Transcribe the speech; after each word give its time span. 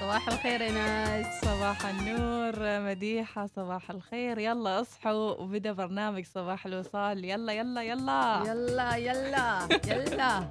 صباح 0.00 0.28
الخير 0.28 0.60
يا 0.60 0.72
ناس 0.72 1.40
صباح 1.40 1.86
النور 1.86 2.80
مديحة 2.88 3.46
صباح 3.46 3.90
الخير. 3.90 4.38
يلا 4.38 4.80
اصحوا 4.80 5.30
وبدأ 5.40 5.72
برنامج 5.72 6.24
صباح 6.24 6.66
الوصال. 6.66 7.24
يلا 7.24 7.52
يلا 7.52 7.82
يلا. 7.82 8.42
يلا 8.46 8.96
يلا 8.96 9.68
يلا. 9.86 10.50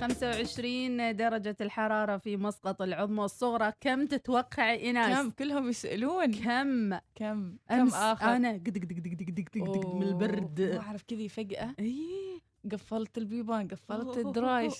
25 0.00 1.16
درجة 1.16 1.56
الحرارة 1.60 2.16
في 2.18 2.36
مسقط 2.36 2.82
العظمى 2.82 3.24
الصغرى. 3.24 3.72
كم 3.80 4.06
تتوقع 4.06 4.70
إيناس؟ 4.70 5.16
كم؟ 5.16 5.30
كلهم 5.30 5.68
يسألون. 5.68 6.32
كم؟ 6.32 6.98
كم؟ 7.14 7.56
كم 7.68 7.88
آخر؟ 7.88 8.36
أنا 8.36 8.56
دق 8.56 8.72
دق 8.72 8.84
دق 8.84 8.98
دق 8.98 9.30
دق 9.30 9.74
دق 9.74 9.94
من 9.94 10.02
البرد. 10.02 10.60
ما 10.60 10.80
أعرف 10.80 11.02
كذي 11.02 11.28
فجأة. 11.28 11.74
إيه. 11.78 12.49
قفلت 12.72 13.18
البيبان 13.18 13.68
قفلت 13.68 14.16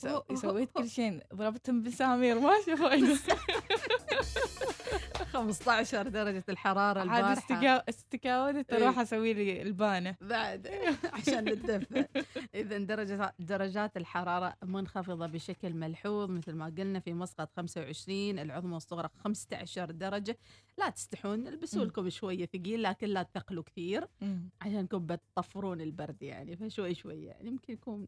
أوه، 0.07 0.25
سويت 0.43 0.71
كل 0.73 0.89
شيء 0.89 1.21
ضربتهم 1.35 1.83
بسامير 1.83 2.41
ما 2.41 2.53
شافوا 2.67 2.89
15 5.33 6.09
درجة 6.09 6.45
الحرارة 6.49 7.01
عاد 7.01 7.09
البارحة. 7.09 7.35
استقا- 7.81 7.85
استكاودت 7.89 8.73
إيه. 8.73 8.85
أروح 8.85 8.99
أسوي 8.99 9.33
لي 9.35 9.63
البانة. 9.63 10.17
بعد. 10.21 10.69
عشان 11.13 11.45
نتدفى 11.45 12.07
اذا 12.55 12.79
درجة 12.79 13.35
درجات 13.39 13.97
الحرارة 13.97 14.55
منخفضة 14.65 15.27
بشكل 15.27 15.75
ملحوظ. 15.75 16.31
مثل 16.31 16.53
ما 16.53 16.67
قلنا 16.79 17.01
في 17.01 17.13
مسقط 17.15 17.51
25 17.57 18.39
العظمى 18.39 18.75
والصغرى 18.75 19.09
15 19.25 19.91
درجة. 19.91 20.39
لا 20.79 20.89
تستحون 20.91 21.47
البسوا. 21.49 21.85
لكم 21.85 22.09
شوية 22.11 22.47
ثقيل 22.47 22.83
لكن 22.83 23.07
لا 23.09 23.23
تثقلوا 23.23 23.63
كثير. 23.65 24.07
عشانكم 24.61 25.07
بتطفرون 25.07 25.81
البرد 25.81 26.23
يعني 26.23 26.57
فشوي 26.57 26.95
شوي 26.95 27.25
يعني. 27.25 27.49
يمكن 27.49 27.73
يكون 27.73 28.07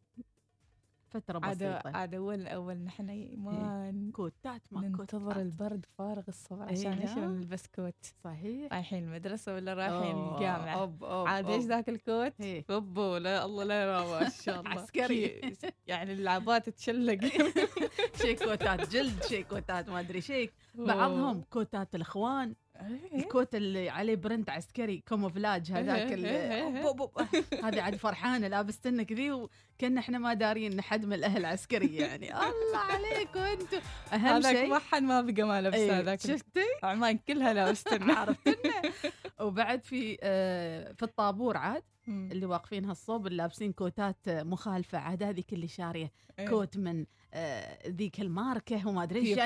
فترة 1.12 1.40
عاد 1.42 1.56
بسيطة 1.56 1.96
عاد 1.96 2.14
أول 2.14 2.46
اول 2.46 2.76
نحن 2.76 3.06
ما 3.36 3.90
ن- 3.90 4.10
كوتات 4.10 4.62
ما 4.70 4.80
ننتظر 4.80 5.40
البرد 5.40 5.86
فارغ 5.98 6.22
الصبح 6.28 6.62
إيه 6.66 6.72
عشان 6.78 6.92
إيش 6.92 7.10
لا. 7.16 7.26
نلبس 7.26 7.66
كوت 7.66 7.94
صحيح 8.24 8.72
رايحين 8.72 9.04
المدرسة 9.04 9.54
ولا 9.54 9.74
رايحين 9.74 10.14
أوه، 10.16 10.34
الجامعة 10.36 10.74
أوب 10.80 11.04
أوب 11.04 11.27
عاد 11.28 11.46
إيش 11.46 11.60
أوب. 11.62 11.69
ذاك 11.69 11.88
الكوت؟ 11.88 12.32
إيه. 12.41 12.64
اوبو 12.70 13.16
لا 13.16 13.44
الله 13.44 13.64
لا 13.64 14.04
ما 14.20 14.28
شاء 14.28 14.60
الله 14.60 14.70
عسكري. 14.80 15.41
يعني 15.86 16.12
اللعبات 16.12 16.69
تشلق 16.69 17.20
شي 18.22 18.34
كوتات 18.34 18.88
جلد 18.88 19.22
شي 19.24 19.42
كوتات 19.42 19.88
ما 19.88 20.00
أدري 20.00 20.20
شيء 20.20 20.50
بعضهم 20.74 21.42
كوتات 21.50 21.94
الإخوان 21.94 22.48
إيه. 22.48 22.61
الكوت 23.14 23.55
اللي 23.55 23.88
عليه 23.88 24.14
برنت 24.14 24.50
عسكري 24.50 25.02
كوموفلاج 25.08 25.72
هذاك 25.72 26.12
إيه، 26.12 26.27
إيه، 26.27 26.77
إيه. 26.77 27.64
هذه 27.64 27.83
عاد 27.83 27.97
فرحانه 27.97 28.48
لابستنا 28.48 29.02
كذي 29.02 29.33
وكنا 29.33 30.00
إحنا 30.00 30.19
ما 30.19 30.34
دارين 30.34 30.77
نحد 30.77 31.06
من 31.06 31.12
الأهل 31.12 31.44
عسكري 31.44 31.97
يعني. 31.97 32.34
الله 32.36 32.78
عليكم 32.78 33.41
أنتم. 33.41 33.80
أهم 34.12 34.20
هذاك 34.20 34.56
شيء 34.56 34.69
ما 34.69 34.78
حد 34.78 35.03
ما 35.03 35.20
بقى 35.20 35.42
ما 35.42 35.60
لبس 35.62 35.75
إيه، 35.75 36.00
هذاك. 36.00 36.20
شفتي؟ 36.20 36.64
عمان 36.83 37.19
كلها 37.19 37.53
لابستنا 37.53 38.14
عرفتنا. 38.14 38.83
وبعد 39.41 39.84
في 39.84 40.19
آه، 40.22 40.92
في 40.92 41.03
الطابور 41.03 41.56
عاد 41.56 41.83
اللي 42.08 42.47
واقفين 42.47 42.84
هالصوب 42.84 43.27
اللي 43.27 43.36
لابسين 43.36 43.72
كوتات 43.72 44.16
مخالفة 44.28 44.98
عاد 44.98 45.22
هذيك 45.22 45.53
اللي 45.53 45.69
شارية 45.69 46.12
كوت 46.48 46.77
من 46.77 47.06
آه، 47.34 47.88
ذيك 47.88 48.20
الماركة 48.20 48.88
وما 48.88 49.03
أدري 49.03 49.20
إيش 49.20 49.38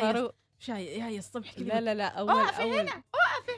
جاي 0.60 0.98
جاي 0.98 1.18
الصبح 1.18 1.52
كذا 1.54 1.64
لا 1.64 1.80
لا 1.80 1.94
لا 1.94 2.06
اول 2.08 2.30
اقفي 2.30 2.62
هنا. 2.62 2.90
اقفي 2.90 3.56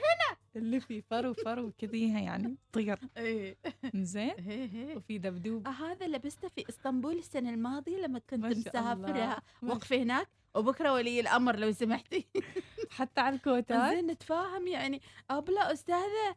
اللي 0.56 0.80
في 0.80 1.02
فرو 1.02 1.34
فرو 1.34 1.72
كذيها 1.78 2.20
يعني 2.20 2.56
طير. 2.72 2.98
إيه. 3.16 3.56
زين 3.94 4.30
إيه، 4.30 4.74
إيه. 4.74 4.96
وفي 4.96 5.18
دبدوب. 5.18 5.66
آه 5.66 5.70
هذا 5.70 6.06
لبسته 6.06 6.48
في 6.48 6.64
إسطنبول 6.68 7.18
السنة 7.18 7.50
الماضية 7.50 7.96
لما 7.96 8.18
كنت 8.18 8.44
مسافره 8.44 9.42
وقفه 9.62 9.96
هناك. 10.02 10.28
وبكرة 10.54 10.92
ولي 10.92 11.20
الأمر 11.20 11.56
لو 11.56 11.72
سمحتي. 11.72 12.26
حتى 12.90 13.20
على 13.20 13.36
الكوتات 13.36 13.94
زين 13.94 14.06
نتفاهم 14.06 14.66
يعني. 14.66 15.02
ابلا 15.30 15.72
أستاذة 15.72 16.36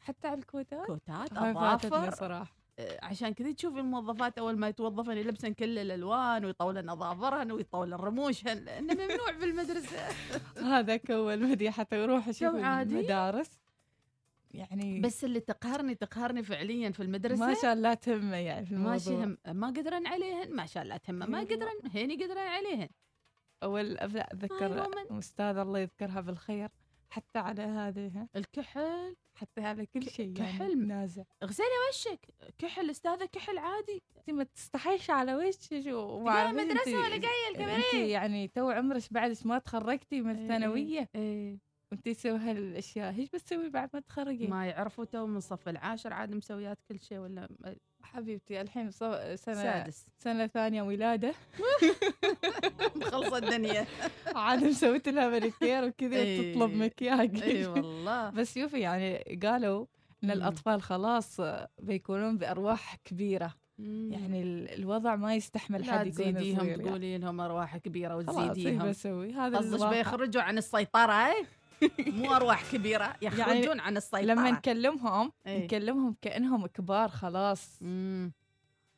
حتى 0.00 0.28
على 0.28 0.38
الكوتات 0.38 0.86
كوتات 0.86 1.32
هاي 1.32 1.50
أظافر. 1.50 2.10
صراحة. 2.10 2.52
آه، 2.54 2.59
عشان 3.02 3.34
كذا 3.34 3.52
تشوفي 3.52 3.78
الموظفات 3.78 4.38
أول 4.38 4.58
ما 4.58 4.68
يتوظفن 4.68 5.16
يلبسن 5.16 5.52
كل 5.52 5.78
الألوان 5.78 6.44
ويطولن 6.44 6.88
أظافرهن 6.88 7.52
ويطولن 7.52 7.94
رموشهن 7.94 8.58
لأنه 8.64 8.94
ممنوع 8.94 9.30
بالمدرسة 9.40 9.98
هذاك 10.76 11.10
أول 11.10 11.42
مديحة 11.50 11.86
يروح 11.92 12.28
يشوف؟ 12.28 12.54
المدارس. 12.54 13.60
يعني 14.54 15.00
بس 15.00 15.24
اللي 15.24 15.40
تقهرني 15.40 15.94
تقهرني 15.94 16.42
فعليا 16.42 16.90
في 16.90 17.02
المدرسة. 17.02 17.46
ما 17.46 17.54
شاء 17.54 17.72
الله 17.72 17.94
تهمه 17.94 18.36
يعني 18.36 18.66
في 18.66 18.72
الموضوع. 18.72 18.92
ماشي 18.92 19.14
هم 19.14 19.38
ما 19.46 19.66
قدرن 19.66 20.06
عليهن 20.06 20.56
ما 20.56 20.66
شاء 20.66 20.82
الله 20.82 20.96
تهمه. 20.96 21.26
ما. 21.26 21.40
قدرن 21.40 21.80
هيني 21.92 22.24
قدرن 22.24 22.38
عليهن. 22.38 22.88
أول 23.62 23.98
اتذكر. 23.98 24.88
أستاذ 25.18 25.56
الله 25.56 25.78
يذكرها 25.78 26.20
بالخير. 26.20 26.68
حتى 27.10 27.38
على 27.38 27.62
هذه 27.62 28.26
الكحل. 28.36 29.16
حتى 29.34 29.60
على 29.60 29.86
كل 29.86 30.10
شيء 30.10 30.38
يعني 30.38 30.58
كحل. 30.58 30.86
نازع. 30.86 31.22
اغسلي 31.42 31.66
وشك. 31.90 32.26
كحل 32.58 32.90
أستاذة 32.90 33.24
كحل 33.24 33.58
عادي. 33.58 34.02
انت 34.18 34.30
ما 34.30 34.44
تستحيش 34.44 35.10
على 35.10 35.34
وشك 35.36 35.86
وما 35.86 36.50
أنت- 36.52 36.88
ولا 36.88 37.16
جاية 37.16 37.48
انت 37.50 37.60
الكباريه 37.60 38.12
يعني 38.12 38.48
تو 38.48 38.70
عمرك 38.70 39.02
بعد 39.10 39.36
ما 39.44 39.58
تخرجتي 39.58 40.20
من 40.20 40.36
إيه، 40.36 40.42
الثانوية؟ 40.44 41.08
إيه. 41.14 41.58
وانت 41.92 42.08
تسوي 42.08 42.38
هالأشياء. 42.38 43.14
إيش 43.18 43.28
بتسوي 43.28 43.68
بعد 43.70 43.90
ما 43.94 44.00
تخرجي؟ 44.00 44.46
ما 44.46 44.66
يعرفوا 44.66 45.04
تو 45.04 45.26
من 45.26 45.36
الصف 45.36 45.68
العاشر 45.68 46.12
عاد 46.12 46.34
مسويات 46.34 46.78
كل 46.88 47.00
شيء 47.00 47.18
ولا 47.18 47.48
حبيبتي 48.02 48.60
الحين 48.60 48.90
صو- 48.90 49.36
سنة 49.36 49.54
سادس. 49.54 50.06
سنة 50.18 50.46
ثانية 50.46 50.82
ولادة. 50.82 51.34
مخلصة 52.96 53.38
الدنيا. 53.38 53.86
عاد 54.36 54.64
مسويت 54.64 55.08
لها 55.08 55.28
مانيكير 55.28 55.84
وكذا 55.84 56.16
إيه. 56.16 56.52
تطلب 56.54 56.74
مكياج 56.76 57.42
إي 57.42 57.66
والله. 57.66 58.30
بس 58.36 58.58
شوفي 58.58 58.80
يعني 58.80 59.38
قالوا 59.42 59.86
إن 60.24 60.28
مم. 60.28 60.30
الأطفال 60.34 60.82
خلاص 60.82 61.40
بيكونون 61.78 62.38
بأرواح 62.38 62.96
كبيرة. 63.04 63.54
يعني 64.10 64.42
ال- 64.42 64.74
الوضع 64.78 65.16
ما 65.16 65.34
يستحمل 65.34 65.84
حد 65.84 66.06
يكون 66.06 66.10
تزيديهم 66.12 66.66
يعني. 66.68 66.84
تقولي 66.84 67.18
لهم 67.18 67.40
أرواح 67.40 67.76
كبيرة 67.76 68.22
خلاص 68.22 68.28
وتزيديهم. 68.50 68.88
بسوي 68.88 69.32
هذا 69.32 69.58
قصدك. 69.58 69.88
بيخرجوا 69.88 70.42
عن 70.42 70.58
السيطرة 70.58 71.28
مو 72.18 72.34
أرواح 72.36 72.72
كبيرة 72.72 73.16
يخرجون 73.22 73.80
عن 73.80 73.96
السيطرة. 73.96 74.20
لما 74.20 74.50
نكلمهم 74.50 75.32
إيه. 75.46 75.64
نكلمهم 75.64 76.16
كأنهم 76.22 76.66
كبار 76.66 77.08
خلاص. 77.08 77.78
مم. 77.82 78.32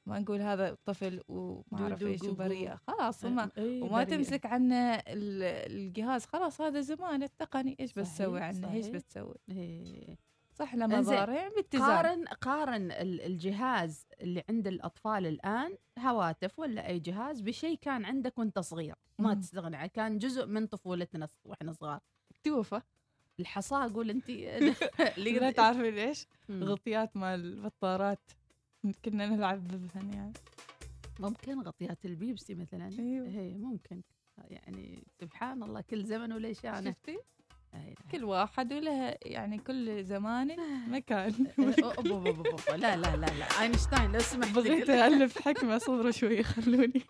ما 0.07 0.19
نقول 0.19 0.41
هذا 0.41 0.77
طفل 0.85 1.21
وما 1.29 1.63
أعرف 1.81 2.03
إيش. 2.03 2.23
وبريئه 2.23 2.75
خلاص 2.87 3.25
ما 3.25 3.51
إيه، 3.59 3.83
وما 3.83 4.05
بريئة. 4.05 4.17
تمسك 4.17 4.47
عنه 4.47 4.95
ال- 4.95 5.43
الجهاز. 5.73 6.25
خلاص 6.27 6.61
هذا 6.61 6.81
زمان 6.81 7.23
التقني. 7.23 7.77
إيش 7.81 7.93
بتسوي 7.93 8.41
عنه؟ 8.41 8.73
إيش. 8.73 8.87
بتسوي؟ 8.87 9.35
إيه. 9.51 10.19
صح 10.55 10.75
لما 10.75 10.99
إنزين، 10.99 11.17
ضار 11.17 11.31
يعني 11.31 11.55
باتزان. 11.55 11.83
قارن 11.83 12.25
قارن 12.25 12.91
ال- 12.93 13.21
الجهاز 13.21 14.07
اللي 14.21 14.43
عند 14.51 14.67
الأطفال 14.67 15.27
الآن 15.27 15.77
هواتف 15.99 16.59
ولا 16.59 16.87
أي 16.89 16.99
جهاز 16.99 17.41
بشيء 17.41 17.79
كان 17.81 18.05
عندك 18.05 18.39
وأنت 18.39 18.59
صغير. 18.59 18.95
ما 19.19 19.41
عنه. 19.57 19.87
كان 19.87 20.19
جزء 20.19 20.47
من 20.47 20.67
طفولتنا 20.67 21.29
وإحنا 21.45 21.73
صغار. 21.73 22.01
توفى 22.45 22.81
الحصاه 23.41 23.87
أقول 23.87 24.11
انت 24.11 24.31
لا 25.17 25.51
تعرفي 25.51 25.91
ليش. 25.91 26.27
غطيات 26.51 27.17
مال 27.17 27.41
البطارات. 27.41 28.21
كنا 29.05 29.27
نلعب 29.27 29.69
بهن 29.69 30.13
يعني. 30.13 30.33
ممكن 31.21 31.61
غطيات 31.61 32.05
البيبسي 32.05 32.55
مثلا. 32.55 32.91
أيوه. 32.99 33.29
هي 33.29 33.55
ممكن. 33.57 34.03
يعني 34.49 35.05
سبحان 35.21 35.63
الله 35.63 35.81
كل 35.81 36.05
زمن 36.05 36.33
وليش 36.33 36.61
شانه 36.61 36.91
شفتي. 36.91 37.19
كل 38.13 38.25
واحد 38.25 38.73
وله 38.73 39.17
يعني 39.23 39.59
كل 39.59 40.05
زمان 40.05 40.57
مكان. 40.89 41.35
لا 41.59 42.97
لا 42.97 42.97
لا 42.97 43.17
لا 43.17 43.61
اينشتاين 43.63 44.13
لو 44.13 44.19
سمحت 44.21 44.51
بغيت 44.55 44.91
الف 44.91 45.39
حكمه 45.49 45.79
صبروا 45.79 46.11
شوي 46.11 46.43
خلوني 46.43 47.03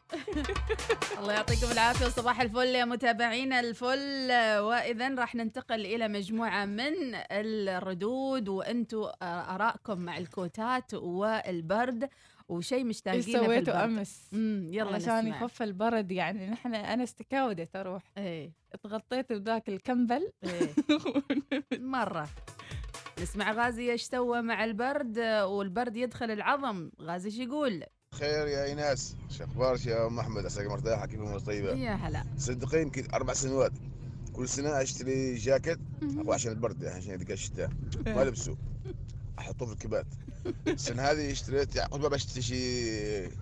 الله 1.19 1.33
يعطيكم 1.33 1.71
العافيه 1.73 2.07
وصباح 2.07 2.41
الفل 2.41 2.67
يا 2.67 2.85
متابعينا 2.85 3.61
الفل 3.61 4.29
واذا 4.59 5.15
راح 5.15 5.35
ننتقل 5.35 5.87
إلى 5.87 6.09
مجموعه 6.09 6.65
من 6.65 6.93
الردود 7.33 8.49
وأنتم 8.49 9.07
ارائكم 9.23 9.99
مع 9.99 10.19
الكوتات 10.19 10.95
والبرد 10.95 12.09
وشيء 12.53 12.79
إيش 12.79 12.87
مشتاقين 12.87 13.23
سويتوا 13.23 13.85
أمس. 13.85 14.29
امم 14.33 14.73
يلا 14.73 14.97
نسمع. 14.97 15.21
يخف 15.21 15.63
البرد 15.63 16.13
يعني 16.13 16.51
نحن 16.51 16.75
أنا 16.75 17.03
استكاودت 17.03 17.77
أروح 17.77 18.03
إيه. 18.19 18.53
تغطيت 18.83 19.33
بذاك 19.33 19.69
الكمبل. 19.69 20.33
إيه. 20.45 20.71
مرة. 21.97 22.29
نسمع 23.23 23.53
غازي 23.53 23.93
إيش 23.93 24.03
سوى 24.03 24.43
مع 24.43 24.65
البرد؟ 24.65 25.19
والبرد 25.45 25.97
يدخل 25.97 26.31
العظم. 26.31 26.91
غازي 27.01 27.29
إيش 27.29 27.39
يقول؟ 27.39 27.85
خير 28.15 28.47
يا 28.47 28.65
إيناس. 28.65 29.17
شو 29.31 29.45
أخبارك 29.45 29.87
يا 29.87 30.07
أم 30.07 30.19
أحمد؟ 30.19 30.45
عساك 30.45 30.67
مرتاحه 30.67 31.07
كيف 31.07 31.21
أمورك 31.21 31.43
طيبة؟ 31.43 31.75
يا 31.75 31.95
هلا. 31.95 32.25
صدقين 32.39 32.83
يمكن 32.83 33.09
أربع 33.15 33.33
سنوات. 33.33 33.73
كل 34.33 34.49
سنة 34.49 34.83
أشتري 34.83 35.35
جاكيت 35.35 35.79
عشان 36.29 36.53
البرد 36.53 36.83
يعني 36.83 36.97
عشان 36.97 37.15
يدق 37.15 37.31
الشتاء 37.31 37.71
ما 38.07 38.25
لبسه. 38.25 38.57
أحطه 39.39 39.67
في 39.67 39.73
الكبات 39.73 40.07
السنة 40.67 41.03
هذه 41.03 41.33
اشتريت 41.33 41.77
يعني 41.77 41.89
قلت 41.91 42.03
ما 42.03 42.09
بشتري 42.09 42.43
شيء. 42.43 43.33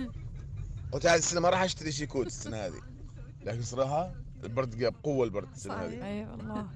قلت 0.92 1.06
هذه 1.06 1.18
السنة 1.18 1.40
ما 1.40 1.48
راح 1.48 1.62
أشتري 1.62 1.92
شيء 1.92 2.06
كوت 2.06 2.26
السنة 2.26 2.56
هذه. 2.56 2.80
لكن 3.44 3.62
صراحة 3.62 4.12
البرد 4.44 4.76
جاب 4.76 4.94
قوة 5.02 5.24
البرد 5.24 5.48
السنة. 5.52 5.74
هذه. 5.74 6.06
اي 6.06 6.26
والله. 6.26 6.68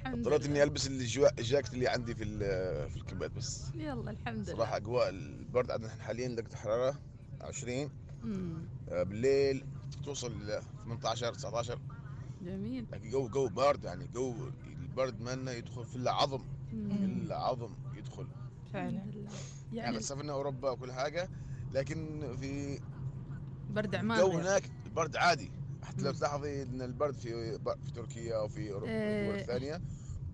الحمد 0.00 0.18
اضطريت. 0.18 0.46
إني 0.46 0.62
ألبس 0.62 0.86
الجاكيت 0.86 1.74
اللي 1.74 1.88
عندي 1.88 2.14
في 2.14 2.24
في 2.88 2.96
الكبات 2.96 3.30
بس. 3.30 3.62
يلا 3.74 4.10
الحمد 4.10 4.48
لله. 4.48 4.56
صراحة 4.56 4.76
أجواء 4.76 5.08
البرد 5.08 5.70
عندنا 5.70 5.88
حاليا 5.88 6.28
درجة 6.28 6.52
الحرارة 6.52 6.98
20 7.40 7.90
مم. 8.24 8.54
آه، 8.88 9.02
بالليل 9.02 9.64
توصل 10.04 10.32
ل 10.46 10.60
18 10.84 11.34
19 11.34 11.78
جميل. 12.42 12.86
لكن 12.92 13.10
جو 13.10 13.28
جو 13.28 13.48
بارد 13.48 13.84
يعني 13.84 14.06
جو 14.14 14.34
البرد 14.66 15.20
مالنا 15.20 15.52
يدخل 15.52 15.84
في 15.84 15.96
العظم. 15.96 16.44
العظم 16.72 17.74
يدخل. 17.96 18.26
فعلا. 18.72 18.90
يعني 18.90 19.26
يعني 19.72 20.00
سافرنا 20.00 20.32
أوروبا 20.32 20.70
وكل 20.70 20.92
حاجة 20.92 21.28
لكن 21.72 22.20
في 22.40 22.80
برد 23.70 23.94
عمان 23.94 24.18
الجو. 24.20 24.38
هناك 24.38 24.62
البرد 24.86 25.16
عادي 25.16 25.52
حتى 25.82 26.02
لو. 26.02 26.12
تلاحظي 26.12 26.62
إن 26.62 26.82
البرد 26.82 27.14
في 27.14 27.58
في 27.58 27.92
تركيا 27.94 28.38
وفي 28.38 28.72
أوروبا 28.72 28.92
إيه. 28.92 29.20
الدول 29.22 29.38
الثانية 29.40 29.80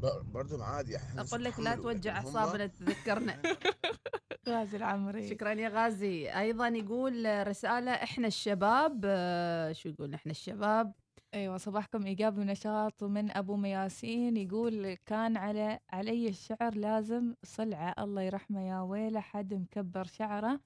ب- 0.02 0.32
بردهم 0.32 0.62
عادي 0.62 0.96
إحنا 0.96 1.22
أقول 1.22 1.44
لك 1.44 1.60
لا 1.60 1.74
توجع 1.76 2.20
هم 2.20 2.36
أعصابنا 2.36 2.66
تذكرنا 2.66 3.42
غازي 4.48 4.76
العمري 4.76 5.30
شكرا 5.30 5.50
يا 5.52 5.68
غازي 5.68 6.30
أيضا 6.30 6.68
يقول 6.68 7.46
رسالة 7.48 7.90
إحنا 7.90 8.26
الشباب 8.26 9.00
آه، 9.04 9.72
شو 9.72 9.88
يقول 9.88 10.14
إحنا 10.14 10.30
الشباب 10.32 10.92
أيوه 11.34 11.56
صباحكم. 11.56 12.06
ايجابي 12.06 12.40
ونشاط 12.40 13.04
من 13.04 13.30
أبو 13.36 13.56
مياسين 13.56 14.36
يقول 14.36 14.94
كان 14.94 15.36
على 15.36 15.78
علي 15.90 16.28
الشعر 16.28 16.74
لازم 16.74 17.34
صلعة. 17.42 17.94
الله 17.98 18.22
يرحمه 18.22 18.68
يا 18.68 18.80
ويله 18.80 19.20
حد 19.20 19.54
مكبر 19.54 20.04
شعره. 20.04 20.60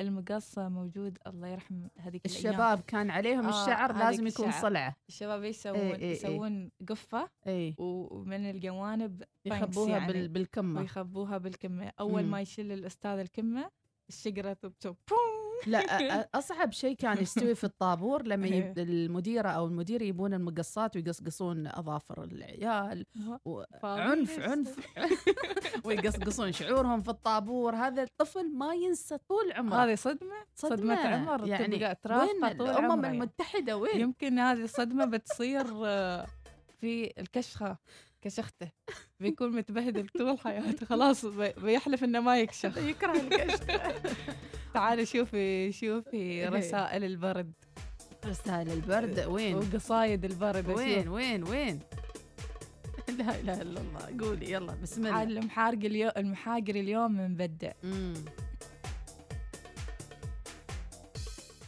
المقصة 0.00 0.68
موجود. 0.68 1.18
الله 1.26 1.48
يرحم 1.48 1.86
هذيك 1.98 2.26
الأيام. 2.26 2.38
الشباب 2.52 2.80
كان 2.80 3.10
عليهم 3.10 3.46
آه، 3.46 3.48
الشعر 3.62 3.92
لازم 3.98 4.26
يكون 4.26 4.48
الشعر. 4.48 4.62
صلعة. 4.62 4.96
الشباب 5.08 5.42
إيش 5.42 5.56
يسوون؟ 5.56 5.76
إيه، 5.76 5.94
إيه. 5.94 6.12
يسوون 6.12 6.70
قفة 6.88 7.28
اي 7.46 7.74
ومن 7.78 8.50
الجوانب 8.50 9.22
يخبوها 9.44 9.88
يعني. 9.90 10.12
بال- 10.12 10.28
بالكمه 10.28 10.80
ويخبوها 10.80 11.38
بالكمة. 11.38 11.92
أول 12.00 12.22
مم. 12.22 12.30
ما 12.30 12.40
يشيل 12.40 12.72
الأستاذ 12.72 13.18
الكمة 13.18 13.70
الشقره 14.08 14.52
تبتب 14.52 14.96
لا 15.66 15.80
أصعب 16.38 16.72
شيء 16.72 16.96
كان 16.96 17.18
يستوي 17.18 17.54
في 17.54 17.64
الطابور 17.64 18.22
لما 18.22 18.46
إيه. 18.46 18.54
يب... 18.54 18.78
المديرة 18.78 19.48
أو 19.48 19.66
المدير 19.66 20.02
يبون 20.02 20.34
المقصات 20.34 20.96
ويقصقصون 20.96 21.66
أظافر 21.66 22.24
العيال 22.24 23.06
و... 23.44 23.62
عنف 23.82 24.40
عنف. 24.40 24.76
ويقصقصون 25.84 26.52
شعورهم 26.52 27.02
في 27.02 27.08
الطابور. 27.08 27.74
هذا 27.74 28.02
الطفل 28.02 28.56
ما 28.56 28.74
ينسى 28.74 29.18
طول 29.18 29.52
عمره. 29.52 29.84
هذه 29.84 29.94
صدمة؟ 29.94 30.36
صدمة. 30.54 30.94
عمر 30.94 31.48
يعني 31.48 31.76
وين 32.10 32.56
طول 32.58 32.68
الأمم 32.70 33.04
يعني. 33.04 33.16
المتحدة 33.16 33.76
وين؟ 33.76 34.00
يمكن 34.00 34.38
هذه 34.38 34.64
الصدمة 34.64 35.04
بتصير 35.04 35.66
آه، 35.86 36.26
في 36.80 37.12
الكشخة 37.18 37.78
كشختة. 38.22 38.70
بيكون 39.20 39.56
متبهدل 39.56 40.08
طول 40.08 40.38
حياته. 40.38 40.86
خلاص 40.86 41.24
بي- 41.26 41.52
بيحلف 41.52 42.04
إنه 42.04 42.20
ما 42.20 42.38
يكشخ. 42.40 42.76
يكره 42.90 43.12
الكشف 43.12 43.66
تعالي 44.78 45.06
شوفي 45.06 45.72
شوفي 45.72 46.16
إيه. 46.16 46.48
رسائل 46.48 47.04
البرد. 47.04 47.52
رسائل 48.26 48.70
البرد 48.70 49.20
وين؟ 49.20 49.54
وقصايد 49.56 50.24
البرد 50.24 50.70
وين 50.70 51.08
وين 51.08 51.44
وين؟ 51.44 51.80
لا 53.18 53.40
إله 53.40 53.62
إلا 53.62 53.80
الله. 53.80 54.26
قولي 54.26 54.50
يلا 54.50 54.74
بسم 54.74 55.06
الله. 55.06 55.22
المحارق 55.22 55.84
اليوم 55.84 56.12
المحاقر 56.16 56.70
اليوم 56.70 57.20
مبدع. 57.20 57.72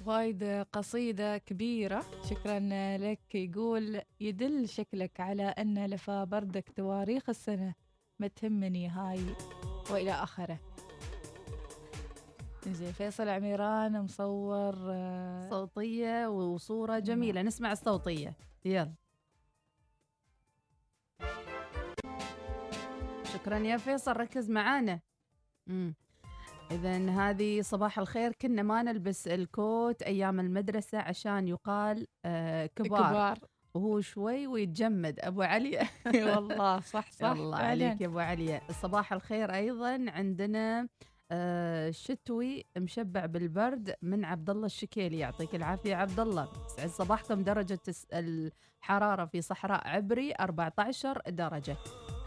وايد 0.07 0.45
قصيدة 0.73 1.39
كبيرة. 1.39 2.05
شكرا 2.31 2.59
لك. 2.99 3.35
يقول 3.35 4.01
يدل 4.21 4.69
شكلك 4.69 5.21
على 5.21 5.43
أن 5.43 5.87
لفا 5.87 6.25
بردك 6.25 6.73
تواريخ 6.77 7.29
السنة 7.29 7.75
ما 8.19 8.27
تهمني 8.27 8.89
هاي. 8.89 9.21
وإلى 9.91 10.13
آخره. 10.13 10.59
زين 12.67 12.93
فيصل 12.93 13.29
عميران 13.29 14.03
مصور 14.03 14.75
آه، 14.91 15.49
صوتية 15.51 16.27
وصورة 16.29 16.99
جميلة. 16.99 17.43
نسمع 17.43 17.73
الصوتية. 17.73 18.37
يلا. 18.65 18.95
شكرا 23.25 23.59
يا 23.59 23.77
فيصل 23.77 24.13
ركز 24.17 24.51
معانا. 24.51 25.01
امم 25.69 25.95
اذا 26.71 26.97
هذه 27.11 27.61
صباح 27.63 27.99
الخير. 27.99 28.33
كنا 28.33 28.63
ما 28.63 28.83
نلبس 28.83 29.29
الكوت 29.29 30.03
أيام 30.03 30.41
المدرسة 30.41 30.99
عشان 30.99 31.49
يقال 31.49 32.07
آه 32.25 32.67
كبار, 32.67 32.89
كبار. 33.11 33.39
وهو 33.75 34.01
شوي 34.01 34.47
ويتجمد. 34.47 35.21
أبو 35.21 35.43
علي. 35.43 35.79
والله 36.35 36.81
صح 36.81 37.11
صح. 37.11 37.31
الله. 37.31 37.59
عليك 37.59 38.01
يا 38.01 38.07
أبو 38.07 38.19
علي. 38.19 38.61
صباح 38.71 39.13
الخير 39.13 39.55
أيضا 39.55 40.05
عندنا 40.11 40.81
آه 40.81 40.89
شتوي 41.91 42.65
مشبع 42.77 43.27
بالبرد 43.27 43.95
من 44.03 44.25
عبد 44.25 44.51
الله 44.51 44.67
الشكيلي. 44.67 45.19
يعطيك 45.19 45.55
العافية 45.55 45.95
عبد 45.97 46.21
الله 46.21 46.49
سعد 46.77 46.89
صباحكم 46.89 47.43
درجة 47.43 47.79
الحرارة 48.13 49.25
في 49.25 49.43
صحراء 49.43 49.89
عبري 49.89 50.33
14 50.41 51.23
درجة. 51.29 51.77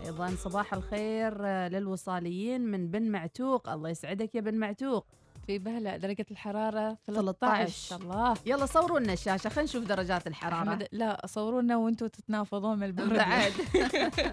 أيضا 0.05 0.27
صباح 0.35 0.73
الخير 0.73 1.33
آه، 1.45 1.67
للوصاليين 1.67 2.61
من 2.61 2.91
بن 2.91 3.11
معتوق. 3.11 3.69
الله 3.69 3.89
يسعدك 3.89 4.35
يا 4.35 4.41
بن 4.41 4.55
معتوق. 4.55 5.05
في 5.47 5.59
بهلة 5.59 5.97
درجة 5.97 6.25
الحرارة 6.31 6.97
13. 7.07 7.67
13 7.67 7.95
الله. 8.01 8.33
يلا 8.45 8.65
صوروا 8.65 8.99
لنا 8.99 9.13
الشاشة 9.13 9.49
خلينا 9.49 9.63
نشوف 9.69 9.85
درجات 9.85 10.27
الحرارة. 10.27 10.69
أحمد 10.69 10.87
لا 10.91 11.21
صورونا 11.25 11.77
وأنتم 11.77 12.07
تتنافضون 12.07 12.77
من 12.77 12.83
البرد. 12.83 13.13
بعد. 13.13 13.51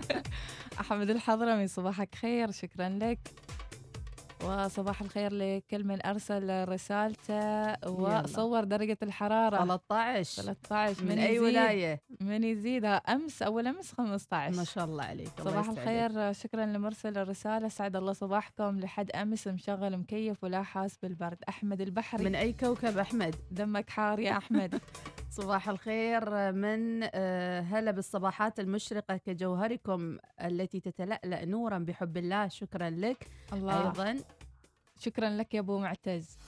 أحمد 0.80 1.10
الحضرمي 1.10 1.66
صباحك 1.68 2.14
خير 2.14 2.50
شكرا 2.50 2.88
لك. 2.88 3.18
وصباح 4.44 5.02
الخير 5.02 5.32
لكل 5.32 5.84
من 5.84 6.06
أرسل 6.06 6.68
رسالته 6.68 7.74
وصور 7.90 8.64
درجة 8.64 8.98
الحرارة. 9.02 9.56
13 9.64 10.42
13 10.42 11.04
من 11.04 11.08
من 11.08 11.18
أي 11.18 11.34
يزيد 11.34 11.42
ولاية؟ 11.42 12.02
من 12.20 12.44
يزيد. 12.44 12.84
أمس 12.84 13.42
أول 13.42 13.66
أمس 13.66 13.92
15 13.92 14.56
ما 14.56 14.64
شاء 14.64 14.84
الله 14.84 15.04
عليك 15.04 15.30
الله 15.40 15.50
صباح 15.50 15.64
يسعدك. 15.64 15.78
الخير 15.78 16.32
شكرا 16.32 16.66
لمرسل 16.66 17.18
الرسالة. 17.18 17.68
سعد 17.68 17.96
الله 17.96 18.12
صباحكم. 18.12 18.80
لحد 18.80 19.10
أمس 19.10 19.46
مشغل 19.48 19.96
مكيف 19.98 20.44
ولا 20.44 20.62
حاس 20.62 20.98
بالبرد. 21.02 21.38
أحمد 21.48 21.80
البحري. 21.80 22.24
من 22.24 22.34
أي 22.34 22.52
كوكب 22.52 22.98
أحمد؟ 22.98 23.34
دمك 23.50 23.90
حار 23.90 24.20
يا 24.20 24.36
أحمد. 24.36 24.80
صباح 25.40 25.68
الخير. 25.68 26.52
من 26.52 27.08
آه، 27.14 27.60
هلا 27.60 27.90
بالصباحات 27.90 28.60
المشرقة 28.60 29.16
كجوهركم 29.16 30.18
التي 30.44 30.80
تتلألأ 30.80 31.44
نورا 31.44 31.78
بحب 31.78 32.16
الله. 32.16 32.48
شكرا 32.48 32.90
لك. 32.90 33.26
الله. 33.52 33.86
أيضا 33.88 34.16
شكرا 35.00 35.28
لك 35.30 35.54
يا 35.54 35.60
أبو 35.60 35.78
معتز. 35.78 36.38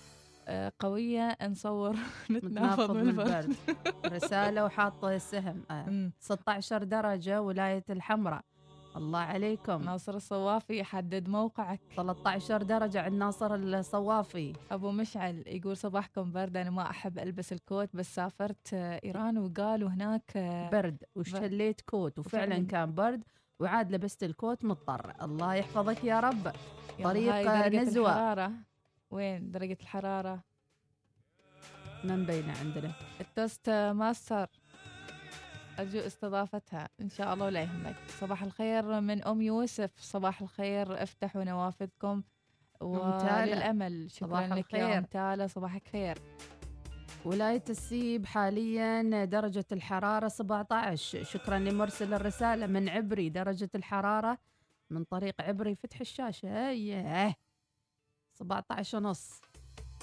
آه، 0.49 0.73
قوية 0.78 1.38
نصور 1.42 1.97
نتنافض 2.30 2.90
من 2.90 3.09
البرد 3.09 3.54
رسالة 4.14 4.64
وحاطة 4.64 5.14
السهم. 5.14 5.62
آه، 5.71 5.90
مم. 5.90 6.12
16 6.21 6.85
درجة 6.85 7.42
ولاية 7.42 7.85
الحمراء. 7.90 8.42
الله 8.97 9.18
عليكم. 9.18 9.82
ناصر 9.82 10.14
الصوافي 10.14 10.78
يحدد 10.78 11.28
موقعك. 11.28 11.80
13 11.97 12.62
درجة 12.62 13.00
عند 13.02 13.14
ناصر 13.14 13.54
الصوافي. 13.54 14.52
أبو 14.71 14.90
مشعل 14.90 15.44
يقول 15.47 15.76
صباحكم 15.76 16.32
برد 16.32 16.56
أنا 16.56 16.71
ما 16.71 16.90
أحب 16.90 17.18
ألبس 17.18 17.52
الكوت 17.52 17.97
بس 17.97 18.14
سافرت 18.14 18.75
آه، 18.75 19.00
إيران 19.04 19.38
وقالوا 19.38 19.88
هناك 19.88 20.32
آه، 20.37 20.71
برد. 20.71 21.04
وشليت 21.14 21.80
كوت؟ 21.80 22.18
وفعلا 22.18 22.44
وفعلاً. 22.47 22.66
كان 22.66 22.94
برد. 22.94 23.23
وعاد 23.62 23.92
لبست 23.92 24.23
الكوت 24.23 24.64
مضطر. 24.64 25.14
الله 25.23 25.54
يحفظك 25.54 26.04
يا 26.04 26.21
رب. 26.21 26.52
طريق 27.02 27.35
نزوة. 27.83 28.11
الحرارة. 28.11 28.52
وين 29.11 29.50
درجة 29.50 29.78
الحرارة؟ 29.81 30.40
ما 32.04 32.16
مبينة 32.16 32.59
عندنا؟ 32.59 32.92
ال 33.21 33.71
Toastmaster. 33.71 34.47
أرجو 35.78 35.99
استضافتها. 35.99 36.88
إن 37.00 37.09
شاء 37.09 37.35
الله 37.35 37.47
ولا 37.47 37.61
يهمك. 37.61 37.97
صباح 38.09 38.42
الخير 38.42 39.00
من 39.00 39.25
أم 39.25 39.42
يوسف. 39.42 39.90
صباح 40.00 40.42
الخير. 40.42 41.02
افتحوا 41.02 41.45
نوافذكم. 41.45 42.23
وللأمل. 42.81 44.11
شكرا 44.11 44.47
لك 44.47 44.75
يا. 44.75 44.99
أم 44.99 45.04
تالا. 45.04 45.47
صباحك 45.47 45.88
خير. 45.88 46.19
ولاية 47.25 47.64
السيب 47.71 48.26
حاليا 48.26 49.25
درجة 49.25 49.64
الحرارة 49.73 50.29
17 50.29 51.25
شكرا 51.25 51.59
لمرسل 51.59 52.14
الرسالة 52.14 52.67
من 52.67 52.88
عبري 52.88 53.29
درجة 53.29 53.71
الحرارة 53.75 54.38
من 54.91 55.05
طريق 55.05 55.35
عبري 55.41 55.75
فتح 55.75 56.00
الشاشة. 56.00 56.69
أيه. 56.69 57.35
17 58.35 58.99
ونص. 58.99 59.41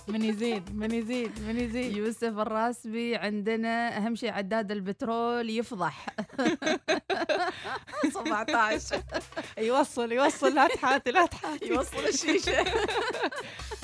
من 0.07 0.23
يزيد 0.23 0.75
من 0.75 0.91
يزيد 0.91 1.39
من 1.39 1.59
يزيد. 1.59 1.97
يوسف 1.97 2.37
الراسبي 2.39 3.15
عندنا 3.15 3.97
أهم 3.97 4.15
شيء 4.15 4.31
عداد 4.31 4.71
البترول 4.71 5.49
يفضح. 5.49 6.05
17 8.13 9.03
يوصل 9.57 10.11
يوصل 10.11 10.55
لا 10.55 10.67
تحاتي 10.67 11.11
لا 11.11 11.25
تحاتي. 11.25 11.65
يوصل 11.67 12.05
الشيشة 12.07 12.63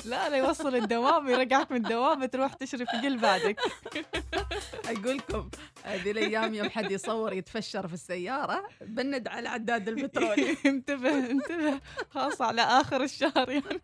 لا 0.06 0.28
لا 0.28 0.36
يوصل 0.36 0.74
الدوام 0.74 1.28
يرجعك 1.28 1.72
من 1.72 1.76
الدوام 1.76 2.24
تروح 2.24 2.54
تشرب 2.54 2.86
قل 2.86 3.18
بعدك. 3.18 3.60
أقول 4.90 5.16
لكم 5.16 5.50
هذه 5.84 6.10
الأيام 6.10 6.54
يوم 6.54 6.70
حد 6.70 6.90
يصور 6.90 7.32
يتفشر 7.32 7.88
في 7.88 7.94
السيارة 7.94 8.64
بند 8.80 9.28
على 9.28 9.48
عداد 9.48 9.88
البترول. 9.88 10.40
انتبه 10.66 11.30
انتبه. 11.30 11.80
خاصة 12.10 12.44
على 12.44 12.62
آخر 12.62 13.02
الشهر 13.02 13.50
يعني. 13.50 13.80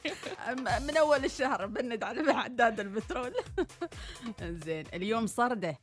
من 0.86 0.96
أول 0.96 1.24
الشهر 1.24 1.66
بند 1.66 2.02
على 2.02 2.32
عداد 2.32 2.80
البترول. 2.80 3.32
زين 4.64 4.84
اليوم 4.94 5.26
صرده. 5.26 5.78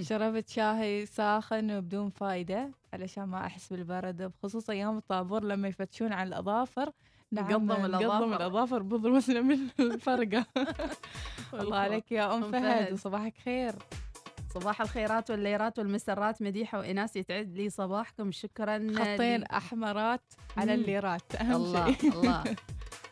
شربت 0.00 0.48
شاي 0.48 1.06
ساخن 1.06 1.70
وبدون 1.70 2.10
فايدة 2.10 2.70
علشان 2.92 3.24
ما 3.24 3.46
أحس 3.46 3.72
بالبرد 3.72 4.22
بخصوص 4.22 4.70
أيام 4.70 4.96
الطابور 4.96 5.44
لما 5.44 5.68
يفتشون 5.68 6.12
على 6.12 6.28
الأظافر. 6.28 6.92
نعم 7.32 7.50
نقضم 7.50 7.84
الأظافر. 7.84 8.36
الأظافر 8.36 8.82
بضربتنا 8.82 9.40
من 9.40 9.58
الفرقة. 9.80 10.46
الله 11.60 11.76
عليك 11.76 12.12
يا 12.12 12.34
أم 12.34 12.52
فهد. 12.52 12.92
وصباحك 12.92 13.34
خير. 13.44 13.72
صباح 14.54 14.80
الخيرات 14.80 15.30
والليرات 15.30 15.78
والمسرات. 15.78 16.42
مديحة 16.42 16.78
واناس 16.78 17.16
يتعد 17.16 17.54
لي 17.56 17.70
صباحكم. 17.70 18.32
شكرا 18.32 18.78
خطين 18.78 19.36
لي- 19.40 19.46
أحمرات 19.52 20.20
على. 20.56 20.74
الليرات 20.74 21.34
أهم 21.34 21.52
الله 21.52 21.92
شيء. 21.94 22.12
الله. 22.12 22.44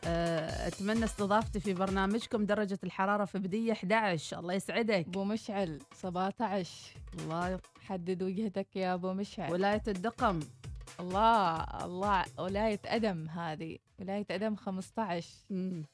آه، 0.04 0.68
أتمنى 0.68 1.04
استضافتي 1.04 1.60
في 1.60 1.74
برنامجكم 1.74 2.46
درجة 2.46 2.78
الحرارة 2.84 3.24
في 3.24 3.38
بدية 3.38 3.72
11 3.72 4.38
الله 4.38 4.54
يسعدك. 4.54 5.04
أبو 5.08 5.24
مشعل 5.24 5.78
17 5.94 6.70
الله 7.18 7.60
حدد 7.86 8.22
وجهتك 8.22 8.76
يا 8.76 8.94
أبو 8.94 9.12
مشعل. 9.12 9.52
ولاية 9.52 9.82
الدقم. 9.88 10.40
الله 11.00 11.64
الله 11.84 12.24
ولاية 12.38 12.80
أدم 12.86 13.28
هذه 13.28 13.78
ولاية 14.00 14.26
أدم 14.30 14.56
15 14.56 15.28
مم. 15.50 15.84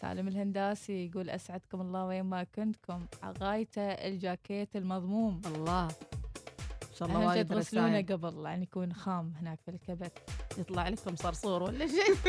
سالم 0.00 0.28
الهنداسي 0.28 1.06
يقول 1.06 1.30
أسعدكم 1.30 1.80
الله 1.80 2.04
وين 2.04 2.22
ما 2.24 2.44
كنتكم. 2.44 3.06
غايته 3.40 3.82
الجاكيت 3.82 4.76
المضموم. 4.76 5.40
الله. 5.46 5.84
إن 5.86 6.94
شاء 6.98 7.08
الله 7.08 7.26
وايد 7.26 7.48
تغسلونه 7.48 8.02
قبل 8.02 8.42
لأن 8.42 8.62
يكون 8.62 8.92
خام 8.92 9.32
هناك 9.40 9.60
في 9.60 9.70
الكبت 9.70 10.12
يطلع 10.58 10.88
لكم 10.88 11.16
صرصور 11.16 11.62
ولا 11.62 11.86
شيء؟ 11.86 12.16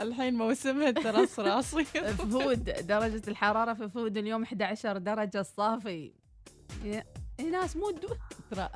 الحين 0.00 0.34
موسمها 0.34 0.88
الترص 0.88 1.40
راسي. 1.40 1.84
فود 2.32 2.64
درجة 2.64 3.22
الحرارة 3.30 3.74
في 3.74 3.88
فود 3.88 4.16
اليوم 4.16 4.42
11 4.42 4.98
درجة 4.98 5.40
الصافي 5.40 6.12
يا 6.84 6.92
إيه 6.94 7.06
ناس 7.46 7.76
مو 7.76 7.90
ترى 7.90 8.68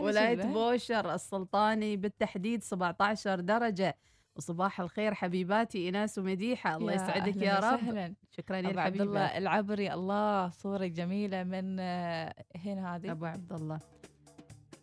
لي 0.00 0.04
ولاية 0.04 0.36
شبه. 0.42 0.52
بوشر 0.52 1.14
السلطاني 1.14 1.96
بالتحديد 1.96 2.62
17 2.62 3.40
درجة. 3.40 3.96
وصباح 4.36 4.80
الخير 4.80 5.14
حبيباتي 5.14 5.88
إناس 5.88 6.18
ومديحة. 6.18 6.76
الله 6.76 6.92
يا 6.92 6.96
يسعدك 6.96 7.36
أهلاً 7.36 7.44
يا 7.44 7.58
رب. 7.58 7.82
وسهلاً. 7.82 8.14
شكرا 8.30 8.56
يا 8.56 8.70
أبو 8.70 8.78
عبد 8.80 9.00
الله 9.00 9.20
العبري 9.38 9.92
الله 9.94 10.50
صورة 10.50 10.86
جميلة 10.86 11.44
من 11.44 11.76
آه، 11.80 12.34
هنا 12.56 12.96
هذه. 12.96 13.10
أبو 13.10 13.24
عبد 13.24 13.52
الله. 13.52 13.78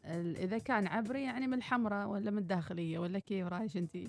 ال- 0.05 0.37
إذا 0.37 0.57
كان 0.57 0.87
عبري 0.87 1.23
يعني 1.23 1.47
من 1.47 1.53
الحمراء 1.53 2.07
ولا 2.07 2.31
من 2.31 2.37
الداخلية 2.37 2.99
ولا 2.99 3.19
كيف 3.19 3.47
رايش 3.47 3.77
أنتي؟ 3.77 4.07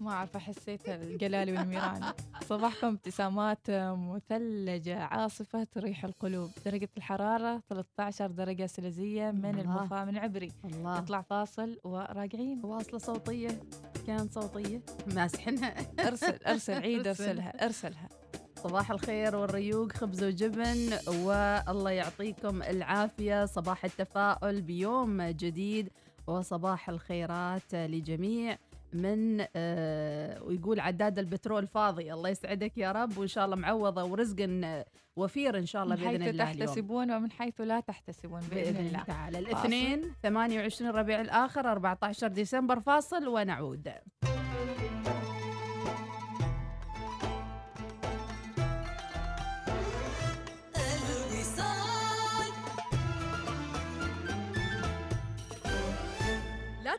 ما 0.00 0.10
أعرف 0.10 0.36
حسيت 0.36 0.88
الجلالي 0.88 1.52
والميراني 1.52 2.04
صباحكم 2.48 2.86
ابتسامات 2.86 3.70
مثلجة 3.70 4.98
عاصفة 5.02 5.64
تريح 5.64 6.04
القلوب. 6.04 6.50
درجة 6.64 6.88
الحرارة 6.96 7.62
13 7.68 8.26
درجة 8.30 8.66
سلزية 8.66 9.30
من 9.30 9.44
الله. 9.60 9.82
البفا 9.82 10.04
من 10.04 10.18
عبري. 10.18 10.52
الله. 10.64 11.00
نطلع 11.00 11.20
فاصل 11.22 11.78
وراجعين. 11.84 12.64
واصلة 12.64 12.98
صوتية 12.98 13.60
كانت 14.06 14.32
صوتية. 14.32 14.82
ماسحنها 15.14 15.74
ارسل 16.08 16.38
ارسل 16.46 16.74
عيد. 16.82 17.06
ارسلها 17.06 17.64
ارسلها. 17.64 18.08
صباح 18.56 18.90
الخير 18.90 19.36
والريوق 19.36 19.92
خبز 19.92 20.24
وجبن 20.24 20.90
والله 21.08 21.90
يعطيكم 21.90 22.62
العافية. 22.62 23.44
صباح 23.46 23.84
التفاؤل 23.84 24.62
بيوم 24.62 25.22
جديد 25.22 25.88
وصباح 26.26 26.88
الخيرات 26.88 27.74
لجميع 27.74 28.58
من 28.92 29.46
آه 29.56 30.42
ويقول 30.42 30.80
عداد 30.80 31.18
البترول 31.18 31.66
فاضي. 31.66 32.12
الله 32.12 32.28
يسعدك 32.28 32.78
يا 32.78 32.92
رب 32.92 33.18
وإن 33.18 33.28
شاء 33.28 33.44
الله 33.44 33.56
معوضة 33.56 34.04
ورزق 34.04 34.36
آه، 34.64 34.86
وفير 35.16 35.58
إن 35.58 35.66
شاء 35.66 35.84
الله 35.84 35.96
من 35.96 36.06
حيث 36.06 36.20
الله 36.20 36.50
اليوم. 36.50 36.66
تحتسبون 36.66 37.10
ومن 37.10 37.30
حيث 37.30 37.60
لا 37.60 37.80
تحتسبون 37.80 38.40
بإذن 38.40 38.86
الله. 38.86 39.02
تعالى. 39.02 39.38
الاثنين 39.38 40.14
28 40.22 40.90
ربيع 40.90 41.20
الآخر 41.20 41.72
14 41.72 42.28
ديسمبر 42.28 42.80
فاصل 42.80 43.28
ونعود. 43.28 43.92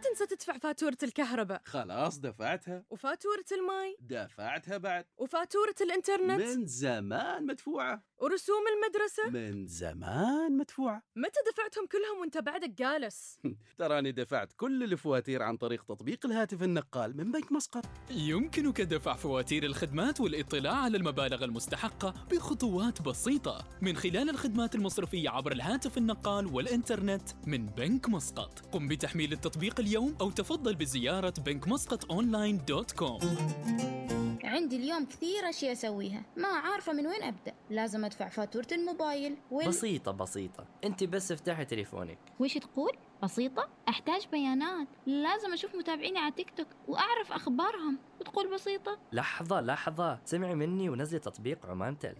تنسى 0.01 0.25
تدفع 0.25 0.57
فاتورة 0.57 0.97
الكهرباء. 1.03 1.61
خلاص 1.65 2.19
دفعتها. 2.19 2.85
وفاتورة 2.89 3.45
الماي. 3.51 3.97
دفعتها 3.99 4.77
بعد. 4.77 5.05
وفاتورة 5.17 5.75
الإنترنت. 5.81 6.41
من 6.41 6.65
زمان 6.65 7.45
مدفوعة. 7.45 8.03
ورسوم 8.21 8.63
المدرسة؟ 8.67 9.29
من 9.29 9.67
زمان 9.67 10.57
مدفوعة 10.57 11.03
متى 11.15 11.39
دفعتهم 11.51 11.85
كلهم 11.87 12.19
وانت 12.21 12.37
بعدك 12.37 12.69
جالس؟ 12.69 13.39
تراني 13.79 14.11
دفعت 14.11 14.53
كل 14.57 14.83
الفواتير 14.83 15.43
عن 15.43 15.57
طريق 15.57 15.83
تطبيق 15.83 16.25
الهاتف 16.25 16.63
النقال 16.63 17.17
من 17.17 17.31
بنك 17.31 17.51
مسقط. 17.51 17.85
يمكنك 18.11 18.81
دفع 18.81 19.13
فواتير 19.15 19.63
الخدمات 19.63 20.21
والاطلاع 20.21 20.73
على 20.75 20.97
المبالغ 20.97 21.43
المستحقة 21.43 22.13
بخطوات 22.31 23.01
بسيطة 23.01 23.67
من 23.81 23.95
خلال 23.95 24.29
الخدمات 24.29 24.75
المصرفية 24.75 25.29
عبر 25.29 25.51
الهاتف 25.51 25.97
النقال 25.97 26.45
والإنترنت 26.45 27.29
من 27.47 27.65
بنك 27.65 28.09
مسقط. 28.09 28.59
قم 28.59 28.87
بتحميل 28.87 29.33
التطبيق 29.33 29.79
اليوم 29.79 30.15
أو 30.21 30.31
تفضل 30.31 30.75
بزيارة 30.75 31.33
بنك 31.45 31.67
مسقط 31.67 32.11
online 32.11 32.65
dot 32.65 32.91
com 32.91 33.19
عندي 34.43 34.75
اليوم 34.75 35.05
كثير 35.05 35.49
أشياء 35.49 35.71
أسويها 35.71 36.25
ما 36.37 36.47
عارفة 36.47 36.93
من 36.93 37.07
وين 37.07 37.23
أبدأ. 37.23 37.53
لازم 37.69 38.05
أدفع 38.11 38.29
فاتورة 38.29 38.67
الموبايل 38.71 39.37
وال... 39.51 39.67
بسيطة 39.67 40.11
بسيطة. 40.11 40.65
أنت 40.83 41.03
بس 41.03 41.31
افتحي 41.31 41.65
تليفونك. 41.65 42.17
وش 42.39 42.57
تقول؟ 42.57 42.91
بسيطة؟ 43.23 43.69
أحتاج 43.89 44.27
بيانات. 44.31 44.87
لازم 45.05 45.53
أشوف 45.53 45.75
متابعيني 45.75 46.19
على 46.19 46.31
تيك 46.31 46.49
توك 46.57 46.67
وأعرف 46.87 47.31
أخبارهم. 47.31 47.99
وتقول 48.19 48.53
بسيطة؟ 48.53 48.99
لحظة 49.11 49.61
لحظة. 49.61 50.19
سمعي 50.25 50.55
مني 50.55 50.89
ونزلي 50.89 51.19
تطبيق 51.19 51.65
عمان 51.65 51.99
تل 51.99 52.15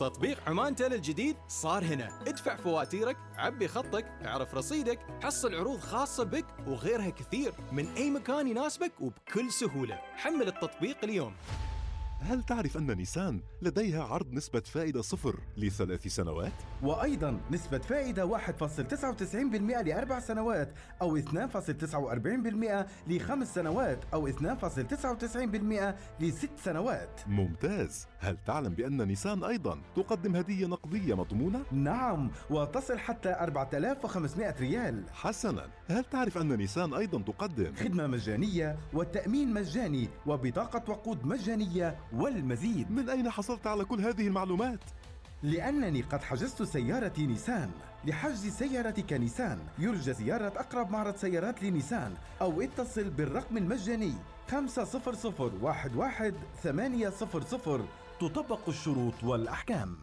تطبيق 0.00 0.48
عمان 0.48 0.76
تل 0.76 0.94
الجديد 0.94 1.36
صار 1.48 1.84
هنا. 1.84 2.08
ادفع 2.26 2.56
فواتيرك 2.56 3.16
عبي 3.36 3.68
خطك 3.68 4.04
اعرف 4.04 4.54
رصيدك 4.54 4.98
حصل 5.22 5.54
عروض 5.54 5.78
خاصة 5.78 6.24
بك 6.24 6.46
وغيرها 6.66 7.10
كثير 7.10 7.52
من 7.72 7.88
أي 7.88 8.10
مكان 8.10 8.48
يناسبك 8.48 8.92
وبكل 9.00 9.52
سهولة. 9.52 10.00
حمل 10.16 10.48
التطبيق 10.48 10.96
اليوم. 11.04 11.34
هل 12.20 12.42
تعرف 12.42 12.76
أن 12.76 12.96
نيسان 12.96 13.40
لديها 13.62 14.04
عرض 14.04 14.32
نسبة 14.32 14.60
فائدة 14.60 15.02
صفر 15.02 15.40
لثلاث 15.56 16.06
سنوات؟ 16.08 16.52
وأيضا 16.82 17.40
نسبة 17.50 17.78
فائدة 17.78 18.38
1.99% 18.38 19.82
لأربع 19.82 20.20
سنوات 20.20 20.72
أو 21.02 21.18
2.49% 21.18 22.86
لخمس 23.08 23.54
سنوات 23.54 24.04
أو 24.14 24.28
2.99% 24.28 25.94
لست 26.20 26.50
سنوات. 26.64 27.20
ممتاز. 27.26 28.06
هل 28.18 28.36
تعلم 28.46 28.74
بأن 28.74 29.02
نيسان 29.02 29.44
أيضا 29.44 29.78
تقدم 29.96 30.36
هدية 30.36 30.66
نقدية 30.66 31.14
مضمونة؟ 31.14 31.62
نعم 31.72 32.30
وتصل 32.50 32.98
حتى 32.98 33.32
4500 33.32 34.54
ريال. 34.60 35.04
حسنا. 35.12 35.66
هل 35.90 36.04
تعرف 36.04 36.38
أن 36.38 36.56
نيسان 36.56 36.94
أيضا 36.94 37.22
تقدم؟ 37.22 37.74
خدمة 37.74 38.06
مجانية 38.06 38.78
والتأمين 38.92 39.52
مجاني 39.54 40.08
وبطاقة 40.26 40.90
وقود 40.90 41.26
مجانية 41.26 41.98
والمزيد. 42.12 42.90
من 42.90 43.10
أين 43.10 43.30
حصلت 43.30 43.66
على 43.66 43.84
كل 43.84 44.00
هذه 44.00 44.26
المعلومات؟ 44.26 44.80
لأنني 45.42 46.02
قد 46.02 46.22
حجزت 46.22 46.62
سيارتي 46.62 47.26
نيسان. 47.26 47.70
لحجز 48.04 48.48
سيارتك 48.48 49.12
نيسان 49.12 49.58
يرجى 49.78 50.12
زيارة 50.12 50.46
أقرب 50.46 50.90
معرض 50.90 51.16
سيارات 51.16 51.62
لنيسان 51.62 52.14
أو 52.40 52.60
اتصل 52.60 53.10
بالرقم 53.10 53.56
المجاني 53.56 54.14
500 54.50 55.18
تطبق 58.20 58.68
الشروط 58.68 59.24
والأحكام. 59.24 59.96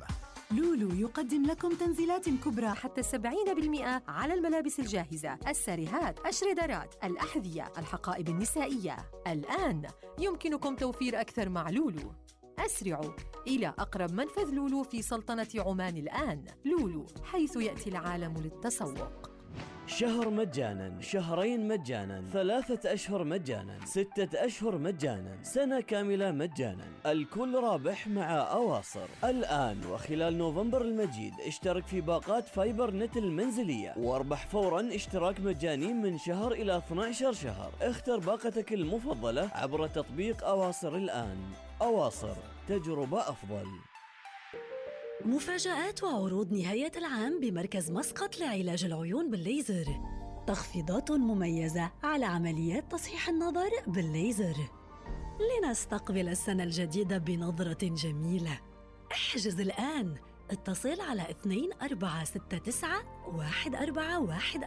لولو 0.51 0.93
يقدم 0.93 1.45
لكم 1.45 1.69
تنزيلات 1.69 2.29
كبرى 2.29 2.69
حتى 2.69 3.03
70% 3.03 4.03
على 4.07 4.33
الملابس 4.33 4.79
الجاهزة، 4.79 5.37
الساريهات، 5.47 6.25
الشريدرات، 6.25 6.95
الأحذية، 7.03 7.71
الحقائب 7.77 8.29
النسائية. 8.29 8.97
الآن 9.27 9.87
يمكنكم 10.19 10.75
توفير 10.75 11.21
أكثر 11.21 11.49
مع 11.49 11.69
لولو. 11.69 12.13
أسرعوا 12.59 13.11
إلى 13.47 13.67
أقرب 13.67 14.11
منفذ 14.11 14.49
لولو 14.53 14.83
في 14.83 15.01
سلطنة 15.01 15.47
عمان 15.55 15.97
الآن. 15.97 16.45
لولو 16.65 17.05
حيث 17.23 17.55
يأتي 17.55 17.89
العالم 17.89 18.33
للتسوق. 18.37 19.34
شهر 19.87 20.29
مجانا 20.29 21.01
شهرين 21.01 21.67
مجانا 21.67 22.23
ثلاثة 22.33 22.93
أشهر 22.93 23.23
مجانا 23.23 23.85
ستة 23.85 24.45
أشهر 24.45 24.77
مجانا 24.77 25.43
سنة 25.43 25.81
كاملة 25.81 26.31
مجانا. 26.31 26.85
الكل 27.05 27.55
رابح 27.55 28.07
مع 28.07 28.31
أواصر. 28.51 29.07
الآن 29.23 29.81
وخلال 29.91 30.37
نوفمبر 30.37 30.81
المجيد 30.81 31.33
اشترك 31.47 31.87
في 31.87 32.01
باقات 32.01 32.47
فايبر 32.47 32.91
نت 32.91 33.17
المنزلية 33.17 33.93
واربح 33.97 34.47
فورا 34.47 34.95
اشتراك 34.95 35.39
مجاني 35.39 35.93
من 35.93 36.17
شهر 36.17 36.51
إلى 36.51 36.77
12 36.77 37.33
شهر. 37.33 37.71
اختر 37.81 38.19
باقتك 38.19 38.73
المفضلة 38.73 39.49
عبر 39.53 39.87
تطبيق 39.87 40.45
أواصر 40.45 40.95
الآن. 40.95 41.37
أواصر 41.81 42.35
تجربة 42.67 43.19
أفضل. 43.19 43.65
مفاجآت 45.23 46.03
وعروض 46.03 46.51
نهاية 46.51 46.91
العام 46.97 47.39
بمركز 47.39 47.91
مسقط 47.91 48.37
لعلاج 48.37 48.85
العيون 48.85 49.31
بالليزر. 49.31 49.85
تخفيضات 50.47 51.11
مميزة 51.11 51.91
على 52.03 52.25
عمليات 52.25 52.91
تصحيح 52.91 53.29
النظر 53.29 53.69
بالليزر. 53.87 54.55
لنستقبل 55.39 56.29
السنة 56.29 56.63
الجديدة 56.63 57.17
بنظرة 57.17 57.77
جميلة. 57.83 58.59
احجز 59.11 59.59
الآن. 59.59 60.15
اتصل 60.51 61.01
على 61.01 61.29
2469 61.29 62.89
1414 63.55 64.63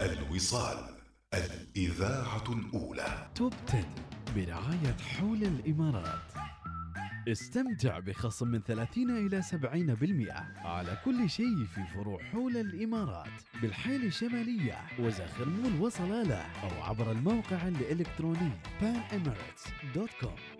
الوصال. 0.00 0.99
الإذاعة 1.34 2.44
الأولى. 2.52 3.30
توب 3.34 3.52
10 3.68 3.84
برعاية 4.36 4.96
حول 5.18 5.42
الإمارات. 5.42 6.20
استمتع 7.28 7.98
بخصم 7.98 8.48
من 8.48 8.60
30 8.62 9.10
إلى 9.26 9.42
70% 9.42 10.66
على 10.66 10.98
كل 11.04 11.30
شيء 11.30 11.64
في 11.74 11.80
فروع 11.94 12.22
حول 12.22 12.56
الإمارات 12.56 13.28
بالحيل 13.62 14.04
الشمالية 14.04 14.78
وزاخر 14.98 15.48
مول 15.48 15.80
وصلالة 15.80 16.36
أو 16.62 16.82
عبر 16.82 17.12
الموقع 17.12 17.68
الإلكتروني 17.68 18.50
panemirates.com 18.80 20.59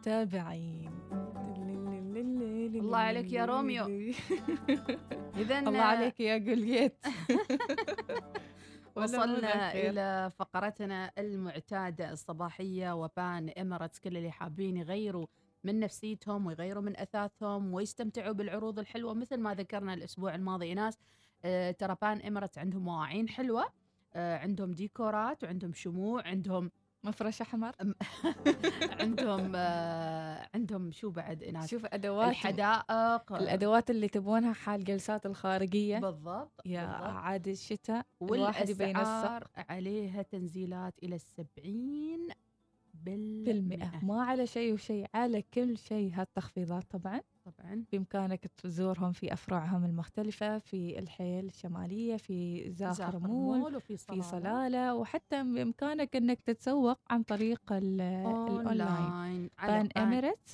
أجمل 0.00 0.16
المتابعين 0.16 0.90
الله 2.74 2.98
عليك 2.98 3.32
يا 3.32 3.44
روميو. 3.44 3.84
إذا 5.40 5.58
الله 5.58 5.80
عليك 5.80 6.20
يا 6.20 6.38
جولييت. 6.38 7.06
وصلنا 8.96 9.72
إلى 9.72 10.30
فقرتنا 10.38 11.12
المعتادة 11.18 12.12
الصباحية 12.12 12.94
و 12.94 13.07
Pan 13.07 13.48
Emirates 13.48 13.98
كل 13.98 14.16
اللي 14.16 14.30
حابين 14.30 14.76
يغيروا 14.76 15.26
من 15.64 15.80
نفسيتهم 15.80 16.46
ويغيروا 16.46 16.82
من 16.82 16.96
أثاثهم 16.96 17.74
ويستمتعوا 17.74 18.32
بالعروض 18.32 18.78
الحلوة 18.78 19.14
مثل 19.14 19.36
ما 19.36 19.54
ذكرنا 19.54 19.94
الأسبوع 19.94 20.34
الماضي. 20.34 20.66
إيناس 20.66 20.98
آه 21.44 21.70
ترى 21.70 21.96
Pan 22.02 22.20
Emirates 22.20 22.58
عندهم 22.58 22.82
مواعين 22.82 23.28
حلوة 23.28 23.64
آه 24.14 24.38
عندهم 24.38 24.72
ديكورات 24.72 25.44
وعندهم 25.44 25.72
شموع 25.72 26.22
عندهم 26.26 26.70
مفرش 27.04 27.40
أحمر؟ 27.40 27.72
عندهم 29.00 29.52
آه 29.56 30.48
عندهم 30.54 30.92
شو 30.92 31.10
بعد 31.10 31.42
إناس؟ 31.42 31.70
شوف 31.70 31.86
أدوات 31.86 32.28
الحدائق. 32.28 33.32
الأدوات 33.32 33.90
اللي 33.90 34.08
تبونها 34.08 34.52
حال 34.52 34.84
جلسات 34.84 35.26
الخارجية. 35.26 35.98
بالضبط 35.98 36.62
يا 36.66 36.86
بالضبط. 36.86 37.02
عاد 37.02 37.48
الشتاء 37.48 38.06
الواحد 38.22 38.68
يبين 38.68 38.96
عليها 39.56 40.22
تنزيلات 40.22 40.94
إلى 41.02 41.14
السبعين 41.14 42.28
بالمئة. 42.94 43.52
بالمئة. 43.52 44.04
ما 44.04 44.22
على 44.22 44.46
شيء 44.46 44.74
وشيء 44.74 45.06
على 45.14 45.42
كل 45.42 45.78
شيء 45.78 46.12
هالتخفيضات 46.14 46.84
طبعا. 46.90 47.20
طبعا. 47.58 47.84
بإمكانك 47.92 48.46
تزورهم 48.46 49.12
في 49.12 49.32
أفرعهم 49.32 49.84
المختلفة 49.84 50.58
في 50.58 50.98
الحيل 50.98 51.44
الشمالية 51.46 52.16
في 52.16 52.70
زاخر, 52.72 53.18
مول, 53.18 53.76
وفي 53.76 53.96
في 53.96 53.96
صلالة. 53.96 54.22
صلالة 54.22 54.94
وحتى 54.94 55.42
بإمكانك 55.42 56.16
أنك 56.16 56.40
تتسوق 56.40 56.98
عن 57.10 57.22
طريق 57.22 57.72
ال- 57.72 58.00
الأونلاين 58.00 59.50
بان 59.62 59.88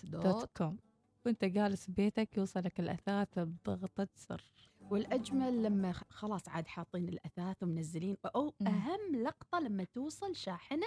dot 0.04 0.50
com 0.56 0.76
وإنت 1.26 1.44
جالس 1.44 1.90
ببيتك 1.90 2.36
يوصلك 2.36 2.80
الأثاث 2.80 3.38
بضغطة 3.38 4.08
زر 4.28 4.42
والأجمل 4.80 5.62
لما 5.62 5.92
خلاص 5.92 6.48
عاد 6.48 6.66
حاطين 6.66 7.08
الأثاث 7.08 7.62
ومنزلين 7.62 8.16
أو 8.36 8.54
أهم 8.66 9.16
لقطة 9.22 9.58
لما 9.60 9.84
توصل 9.84 10.36
شاحنة 10.36 10.86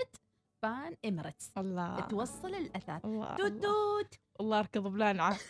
Pan 0.64 0.96
Emirates. 1.06 1.52
الله. 1.58 2.00
توصل 2.00 2.56
الأثاث. 2.56 3.06
الله 3.06 3.36
توت 3.36 3.52
توت. 3.52 4.20
الله 4.40 4.60
اركض 4.60 4.84
بلانعة 4.88 5.38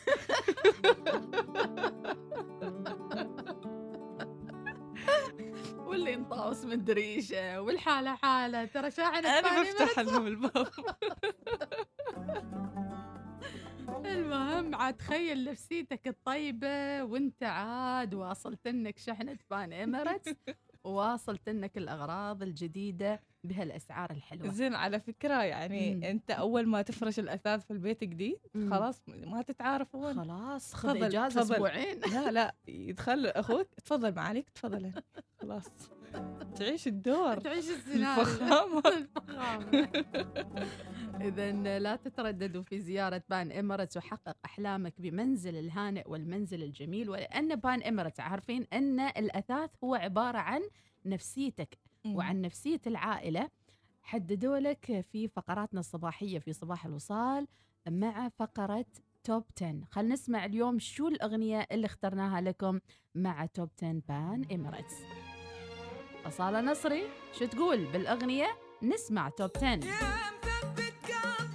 واللي 5.78 6.14
انطاوس 6.14 6.66
من 6.66 6.84
دريشة 6.84 7.62
والحالة 7.62 8.16
حالة. 8.16 8.66
ترى 8.66 8.92
شاحنة 8.92 9.40
أنا 9.40 9.62
بفتح 9.62 10.00
لهم 10.00 10.28
الباب. 10.28 10.68
المهم 14.06 14.76
عاد 14.76 14.98
تخيل 14.98 15.44
نفسيتك 15.52 16.08
الطيبة 16.08 17.04
وانت 17.04 17.44
عاد 17.44 18.14
واصلت 18.14 18.68
لك 18.68 18.98
شحنة 18.98 19.38
بان 19.52 19.74
إميريتس. 19.74 20.34
وواصلت 20.84 21.50
لك 21.50 21.78
الأغراض 21.78 22.44
الجديدة 22.44 23.22
بهالأسعار 23.44 24.12
الحلوة 24.12 24.48
زين 24.48 24.76
على 24.76 25.00
فكرة 25.00 25.44
يعني 25.44 25.96
مم. 25.96 26.04
أنت 26.04 26.32
أول 26.32 26.68
ما 26.68 26.82
تفرش 26.82 27.20
الأثاث 27.20 27.66
في 27.66 27.72
البيت 27.72 28.04
جديد. 28.04 28.40
خلاص 28.54 29.02
ما 29.08 29.42
تتعارفون 29.42 30.14
خلاص 30.14 30.74
خذ 30.74 30.94
تفضل. 31.10 31.16
أسبوعين 31.56 32.00
لا 32.14 32.32
لا 32.32 32.56
يدخل 32.68 33.26
أخوك 33.26 33.68
تفضل 33.74 34.16
معاليك 34.16 34.50
تفضل. 34.50 34.92
خلاص 35.42 35.66
تعيش 36.56 36.88
الدور 36.88 37.38
تعيش 37.40 37.70
السيناريو 37.70 38.22
الفخامة. 38.24 38.84
إذا 41.22 41.80
لا 41.80 41.96
تترددوا 41.96 42.64
في 42.64 42.80
زيارة 42.80 43.24
Pan 43.30 43.52
Emirates 43.52 43.98
وحقق 43.98 44.38
أحلامك 44.46 44.94
بمنزل 44.98 45.56
الهانئ 45.56 46.10
والمنزل 46.10 46.64
الجميل 46.64 47.10
ولأن 47.10 47.56
Pan 47.56 47.84
Emirates 47.84 48.20
عارفين 48.20 48.68
أن 48.74 49.00
الأثاث 49.00 49.70
هو 49.84 49.96
عبارة 49.96 50.38
عن 50.38 50.62
نفسيتك 51.06 51.78
وعن 52.06 52.42
نفسية 52.42 52.82
العائلة. 52.88 53.50
حددوا 54.02 54.60
لك 54.60 55.06
في 55.12 55.28
فقراتنا 55.28 55.80
الصباحية 55.80 56.40
في 56.40 56.54
صباح 56.54 56.86
الوصال 56.86 57.48
مع 57.88 58.30
فقرة 58.30 58.86
top 59.24 59.44
10 59.62 59.82
خل 59.92 60.08
نسمع 60.08 60.46
اليوم 60.46 60.80
شو 60.80 61.08
الأغنية 61.08 61.68
اللي 61.72 61.86
اخترناها 61.86 62.42
لكم 62.42 62.80
مع 63.16 63.46
top 63.46 63.70
10 63.78 64.02
Pan 64.08 64.46
Emirates 64.52 64.96
أصالة 66.26 66.62
نصري 66.62 67.04
شو 67.40 67.46
تقول 67.46 67.86
بالأغنية؟ 67.86 68.48
نسمع 68.84 69.30
top 69.30 69.50
10 69.58 70.19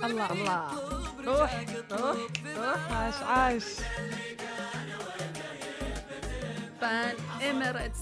الله 0.07 0.33
الله. 0.33 0.69
روح 1.27 1.65
روح 1.93 2.17
روح 2.57 2.93
عاش 2.93 3.15
عاش 3.23 3.65
Pan 6.81 7.15
Emirates 7.51 8.01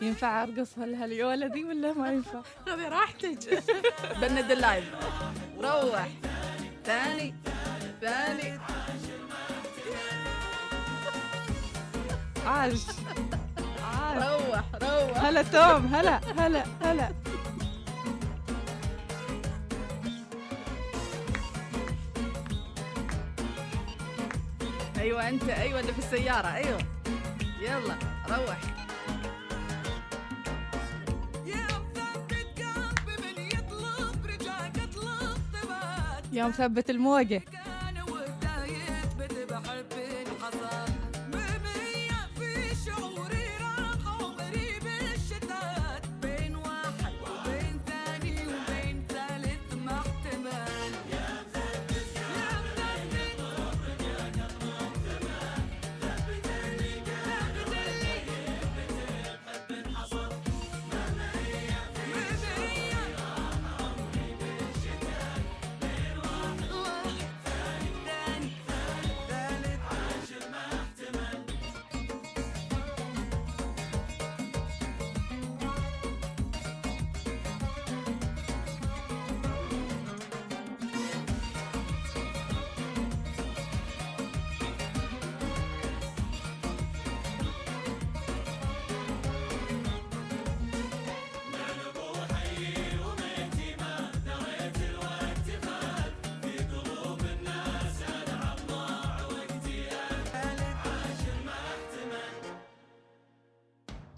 ينفع 0.00 0.42
أرقص 0.42 0.78
هالهليولة 0.78 1.46
دي 1.46 1.64
ولا 1.64 1.92
ما 1.92 2.12
ينفع؟ 2.12 2.40
خذي 2.66 2.84
راحتك. 2.88 3.62
بند 4.20 4.50
ال 4.50 4.56
live. 4.56 4.84
روح. 5.60 6.08
ثاني 6.84 7.34
ثاني. 8.00 8.58
عاش 12.46 12.72
عاش 13.84 14.22
روح 14.22 14.64
روح. 14.82 15.24
هلا 15.24 15.42
توم 15.42 15.86
هلا 15.94 16.20
هلا 16.38 16.64
هلا. 16.82 17.08
أيوه 25.08 25.28
أنت 25.28 25.48
أيوه 25.48 25.80
اللي 25.80 25.92
في 25.92 25.98
السيارة 25.98 26.46
أيوه. 26.54 26.78
يلا 27.60 27.94
روح. 28.28 28.58
يا 36.32 36.46
مثبت 36.46 36.90
الموجة. 36.90 37.42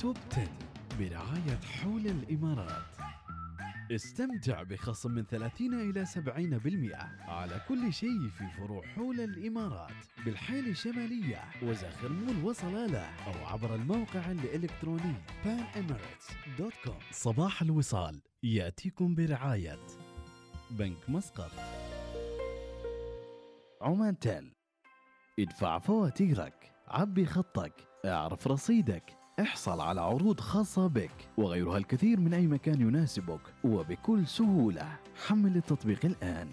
توب 0.01 0.17
10 0.33 0.49
برعاية 0.99 1.57
حول 1.57 2.07
الإمارات. 2.07 2.97
استمتع 3.91 4.63
بخصم 4.63 5.11
من 5.11 5.25
30 5.25 5.75
إلى 5.91 6.07
70% 6.07 7.29
على 7.29 7.61
كل 7.69 7.93
شيء 7.93 8.29
في 8.29 8.45
فروع 8.59 8.87
حول 8.87 9.21
الإمارات 9.21 9.93
بالحيل 10.25 10.69
الشمالية 10.69 11.45
وزاخر 11.63 12.09
مول 12.13 12.45
وصلالة 12.45 13.05
أو 13.27 13.47
عبر 13.47 13.75
الموقع 13.75 14.31
الإلكتروني 14.31 15.15
panemirates.com 15.45 17.13
صباح 17.13 17.63
الوصال 17.63 18.21
يأتيكم 18.43 19.15
برعاية 19.15 19.79
بنك 20.71 21.11
مسقط. 21.11 21.51
عمان 23.83 24.19
تيل 24.19 24.53
ادفع 25.41 25.79
فواتيرك 25.79 26.73
عبي 26.89 27.27
خطك 27.27 27.75
اعرف 28.05 28.47
رصيدك 28.47 29.20
احصل 29.41 29.81
على 29.81 30.01
عروض 30.01 30.41
خاصة 30.41 30.87
بك 30.87 31.29
وغيرها 31.37 31.79
الكثير 31.79 32.21
من 32.21 32.35
أي 32.35 32.47
مكان 32.47 32.81
يناسبك 32.81 33.41
وبكل 33.65 34.27
سهولة 34.27 34.97
حمل 35.27 35.57
التطبيق 35.57 36.05
الآن 36.07 36.49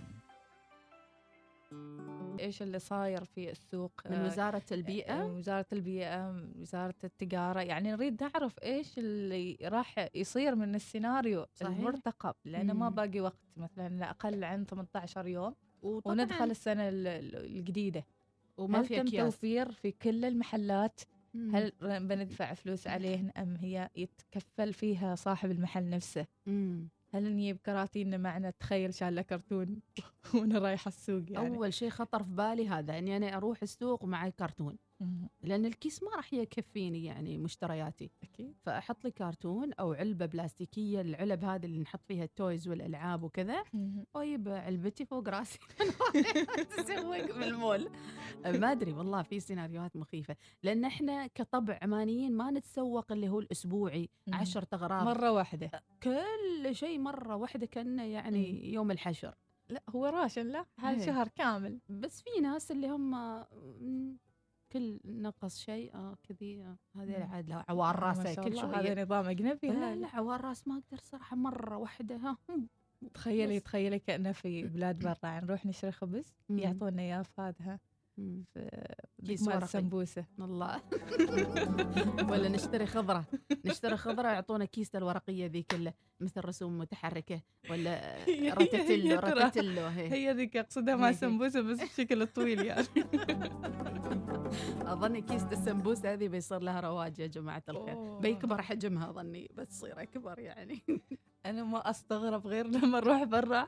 إيش 2.39 2.61
اللي 2.61 2.79
صاير 2.79 3.23
في 3.23 3.51
السوق 3.51 3.91
من 4.09 4.15
آه، 4.15 4.25
وزارة 4.25 4.61
البيئة؟ 4.71 5.21
آه، 5.21 5.25
وزارة 5.25 5.65
البيئة 5.73 6.41
وزارة 6.59 6.95
التجارة 7.03 7.59
يعني 7.61 7.91
نريد 7.91 8.23
نعرف 8.23 8.55
إيش 8.63 8.97
اللي 8.97 9.57
راح 9.63 10.09
يصير 10.15 10.55
من 10.55 10.75
السيناريو 10.75 11.45
صحيح. 11.55 11.77
المرتقب 11.77 12.35
لأنه 12.45 12.73
ما. 12.73 12.89
باقي 12.89 13.19
وقت 13.19 13.39
مثلا 13.57 13.89
لا 13.89 14.09
أقل 14.09 14.43
عن 14.43 14.65
18 14.65 15.27
يوم 15.27 15.55
وطبعاً- 15.83 16.07
وندخل 16.07 16.51
السنة 16.51 16.89
ال- 16.89 17.07
ال- 17.07 17.35
الجديدة 17.57 18.05
وما 18.57 18.81
في 18.83 19.03
تم. 19.03 19.17
توفير 19.17 19.71
في 19.71 19.91
كل 19.91 20.25
المحلات 20.25 21.01
مم. 21.33 21.55
هل 21.55 21.71
بندفع 22.07 22.53
فلوس 22.53 22.87
عليهن 22.87 23.29
أم 23.37 23.55
هي 23.55 23.89
يتكفل 23.95 24.73
فيها 24.73 25.15
صاحب 25.15 25.51
المحل 25.51 25.89
نفسه 25.89 26.25
مم. 26.45 26.89
هل 27.13 27.35
نجيب 27.35 27.57
كراتين 27.57 28.19
معنا 28.21 28.49
تخيل 28.49 28.93
شاله 28.93 29.21
كرتون 29.21 29.79
وأنا 30.35 30.59
رايحة 30.59 30.89
السوق 30.89 31.23
يعني 31.31 31.55
أول 31.57 31.73
شيء 31.73 31.89
خطر 31.89 32.23
في 32.23 32.29
بالي 32.29 32.69
هذا 32.69 32.97
إني 32.97 33.17
أنا 33.17 33.37
أروح 33.37 33.61
السوق 33.61 34.03
ومعي 34.03 34.31
كرتون. 34.31 34.77
لأن 35.43 35.65
الكيس 35.65 36.03
ما 36.03 36.15
راح 36.15 36.33
يكفيني 36.33 37.05
يعني 37.05 37.37
مشترياتي. 37.37 38.11
أكيد. 38.23 38.55
فأحط 38.65 39.03
لي 39.03 39.11
كرتون 39.11 39.73
أو 39.73 39.93
علبة 39.93 40.25
بلاستيكية 40.25 41.01
العلب 41.01 41.43
هذه 41.43 41.65
اللي 41.65 41.79
نحط 41.79 42.01
فيها 42.07 42.23
ال 42.23 42.32
toys 42.32 42.67
والألعاب 42.67 43.23
وكذا. 43.23 43.63
واجيب 44.13 44.49
علبتي 44.49 45.05
فوق 45.05 45.29
راسي. 45.29 45.59
تسوق 46.77 47.37
بالمول 47.39 47.89
ما 48.45 48.71
أدري 48.71 48.93
والله 48.93 49.21
في 49.21 49.39
سيناريوهات 49.39 49.95
مخيفة. 49.95 50.35
لأن 50.63 50.85
إحنا 50.85 51.27
كطبع 51.27 51.79
عمانيين 51.81 52.37
ما 52.37 52.51
نتسوق 52.51 53.11
اللي 53.11 53.29
هو 53.29 53.39
الأسبوعي 53.39 54.09
مم. 54.27 54.35
عشرة 54.35 54.67
اغراض 54.73 55.05
مرة 55.05 55.31
واحدة. 55.31 55.71
كل 56.03 56.75
شيء 56.75 56.99
مرة 56.99 57.35
واحدة 57.35 57.65
كأنه 57.65 58.03
يعني 58.03 58.73
يوم 58.73 58.91
الحشر. 58.91 59.35
لا 59.69 59.83
هو 59.89 60.05
راشن 60.05 60.47
لا 60.47 60.59
إيه. 60.59 60.65
هالشهر 60.89 61.27
كامل. 61.27 61.79
بس 61.89 62.21
في 62.21 62.41
ناس 62.41 62.71
اللي 62.71 62.89
هم 62.89 63.15
كل 64.71 64.99
نقص 65.05 65.59
شيء 65.59 65.95
آه 65.95 66.17
كذي 66.23 66.61
آه،. 66.61 66.77
عاد 66.95 67.49
لها 67.49 67.65
عوار 67.69 67.99
راسه 67.99 68.35
كل 68.35 68.57
شوية 68.57 68.75
هذا 68.75 69.03
نظام 69.03 69.25
أجنبي 69.25 69.67
لا 69.67 69.73
هذا. 69.73 69.95
لا 69.95 70.07
عوار 70.07 70.41
راس 70.41 70.67
ما 70.67 70.77
أقدر 70.77 71.03
صراحة 71.03 71.35
مرة 71.35 71.77
واحدة 71.77 72.15
ها. 72.15 72.37
تخيلي. 73.13 73.59
تخيلي 73.59 73.99
كأنه 73.99 74.31
في 74.31 74.63
بلاد 74.63 74.99
برا 75.23 75.39
نروح 75.39 75.65
نشتري 75.65 75.91
خبز. 75.91 76.33
يعطونا 76.49 77.01
اياه 77.01 77.25
هذا. 77.39 77.53
في 77.77 77.86
كيس 79.25 79.41
مال 79.41 79.55
ورقي. 79.55 79.63
السمبوسه 79.65 80.25
الله 80.39 80.81
ولا 82.31 82.49
نشتري 82.49 82.85
خضرة 82.85 83.25
نشتري 83.65 83.97
خضرة 83.97 84.27
يعطونا 84.27 84.65
كيس 84.65 84.95
الورقية 84.95 85.45
ذي 85.47 85.63
كله 85.63 85.93
مثل 86.19 86.45
رسوم 86.45 86.77
متحركة 86.77 87.41
ولا 87.69 88.15
هي- 88.29 88.49
راتاتوي 89.19 89.85
هي 89.85 90.33
ذيك 90.33 90.57
أقصدها 90.57 90.95
مع. 90.95 91.11
سمبوسة 91.11 91.61
بس 91.61 91.81
بشكل 91.81 92.27
طويل 92.27 92.65
يعني 92.65 92.87
أظني 94.93 95.21
كيس 95.21 95.43
السمبوسة 95.43 96.13
هذه 96.13 96.27
بيصير 96.27 96.59
لها 96.59 96.79
رواج 96.79 97.19
يا 97.19 97.27
جماعة 97.27 97.63
الخير. 97.69 98.17
بيكبر 98.19 98.61
حجمها 98.61 99.09
أظني 99.09 99.51
بس 99.55 99.67
تصير 99.67 100.01
أكبر 100.01 100.39
يعني 100.39 100.79
أنا 101.45 101.63
ما 101.63 101.89
أستغرب 101.89 102.47
غير 102.47 102.67
لما 102.67 102.99
نروح 102.99 103.23
برا. 103.23 103.67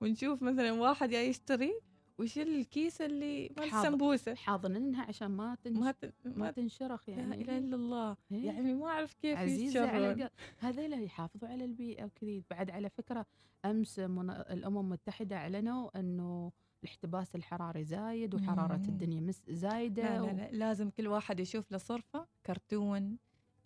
ونشوف 0.00 0.42
مثلا 0.42 0.72
واحد 0.72 1.10
جاي 1.10 1.28
يشتري 1.28 1.80
ويشيل 2.18 2.48
الكيس 2.56 3.00
اللي 3.00 3.50
مال. 3.58 3.64
السمبوسة 3.66 4.34
حاضنينها 4.34 5.02
عشان 5.04 5.26
ما 5.30 5.54
تنش... 5.64 5.78
ما 5.78 5.90
ت... 5.90 6.14
ما 6.24 6.50
تنشرخ 6.50 7.08
لا 7.08 7.14
يعني 7.16 7.42
إله 7.42 7.58
إلا 7.58 7.76
الله 7.76 8.16
إيه. 8.32 8.46
يعني 8.46 8.74
ما 8.74 8.86
أعرف 8.86 9.14
كيف 9.14 9.38
عزيزة 9.38 9.88
على 9.88 10.30
هذيلا 10.58 10.96
يحافظوا 11.02 11.48
على 11.48 11.64
البيئة 11.64 12.04
وكذي 12.04 12.42
بعد 12.50 12.70
على 12.70 12.90
فكرة 12.90 13.26
أمس 13.64 13.98
من 13.98 14.30
الأمم 14.30 14.78
المتحدة 14.78 15.36
أعلنوا 15.36 16.00
أنه 16.00 16.52
الاحتباس 16.84 17.34
الحراري 17.36 17.84
زايد 17.84 18.34
وحرارة 18.34 18.76
مم. 18.76 18.84
الدنيا 18.88 19.20
مس 19.20 19.42
زايدة 19.50 20.02
لا 20.02 20.22
و- 20.22 20.26
لا 20.26 20.32
لا 20.32 20.48
لازم 20.52 20.90
كل 20.90 21.06
واحد 21.08 21.40
يشوف 21.40 21.72
له 21.72 21.78
صرفة 21.78 22.26
كرتون 22.46 23.18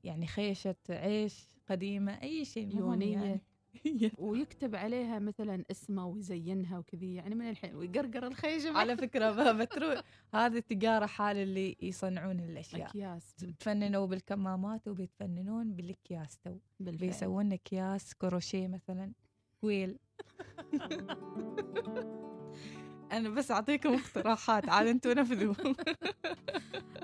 يعني 0.04 0.26
خيشة 0.26 0.76
عيش 0.90 1.46
قديمة 1.68 2.22
أي 2.22 2.44
شيء 2.44 2.76
يونية 2.76 3.12
يعني. 3.22 3.40
ويكتب 4.18 4.76
عليها 4.76 5.18
مثلا 5.18 5.64
اسمه 5.70 6.06
ويزينها 6.06 6.78
وكذي 6.78 7.14
يعني 7.14 7.34
من 7.34 7.50
الحين 7.50 7.74
ويقرقر 7.74 8.26
الخيشة 8.26 8.78
على 8.78 8.96
فكرة 8.96 9.30
ب- 9.30 9.56
بتروح 9.62 10.02
هذه 10.34 10.56
التجارة 10.56 11.06
حال 11.06 11.36
اللي 11.36 11.76
يصنعون 11.82 12.40
الأشياء. 12.40 12.88
أكياس. 12.90 13.34
تفننوا 13.60 14.06
بالكمامات 14.06 14.88
وبيتفننون 14.88 15.72
بالأكياس 15.72 16.38
تو. 16.38 16.56
بيسوون 16.80 17.52
أكياس 17.52 18.14
كروشيه 18.14 18.68
مثلا 18.68 19.12
كويل. 19.60 19.98
أنا 23.12 23.28
بس 23.28 23.50
أعطيكم 23.50 23.94
اقتراحات 23.94 24.68
عاد 24.68 24.86
أنتوا 24.86 25.14
نفذوا 25.14 25.54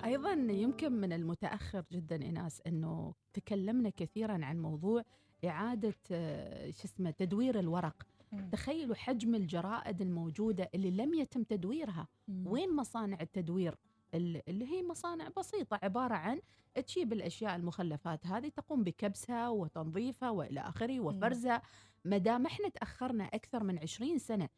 أيضا 0.05 0.33
يمكن 0.33 0.93
من 0.93 1.13
المتأخر 1.13 1.85
جدا 1.93 2.23
ايناس 2.23 2.63
إنه 2.67 3.15
تكلمنا 3.33 3.91
كثيرا 3.91 4.45
عن 4.45 4.59
موضوع 4.59 5.03
إعادة 5.49 5.95
آه، 6.11 6.71
شو 6.71 6.85
اسمه 6.85 7.11
تدوير 7.11 7.59
الورق. 7.59 8.07
مم. 8.33 8.49
تخيلوا 8.53 8.95
حجم 8.95 9.35
الجرائد 9.35 10.01
الموجودة 10.03 10.71
اللي 10.75 10.91
لم 10.91 11.15
يتم 11.15 11.43
تدويرها. 11.43 12.09
وين 12.47 12.77
مصانع 12.77 13.19
التدوير؟ 13.21 13.75
ال- 14.15 14.43
اللي 14.49 14.67
هي 14.67 14.83
مصانع 14.83 15.29
بسيطة 15.39 15.79
عبارة 15.83 16.15
عن 16.15 16.41
تجيب 16.75 17.13
الاشياء 17.13 17.57
المخلفات 17.57 18.27
هذه 18.27 18.49
تقوم 18.49 18.85
بكبسها 18.85 19.49
وتنظيفها 19.49 20.31
وإلى 20.31 20.61
آخره 20.61 21.01
وفرزها. 21.01 21.63
ما 22.05 22.19
دام 22.19 22.47
إحنا 22.47 22.69
تأخرنا 22.69 23.25
أكثر 23.25 23.65
من 23.65 23.79
20 23.79 24.19
سنة 24.19 24.49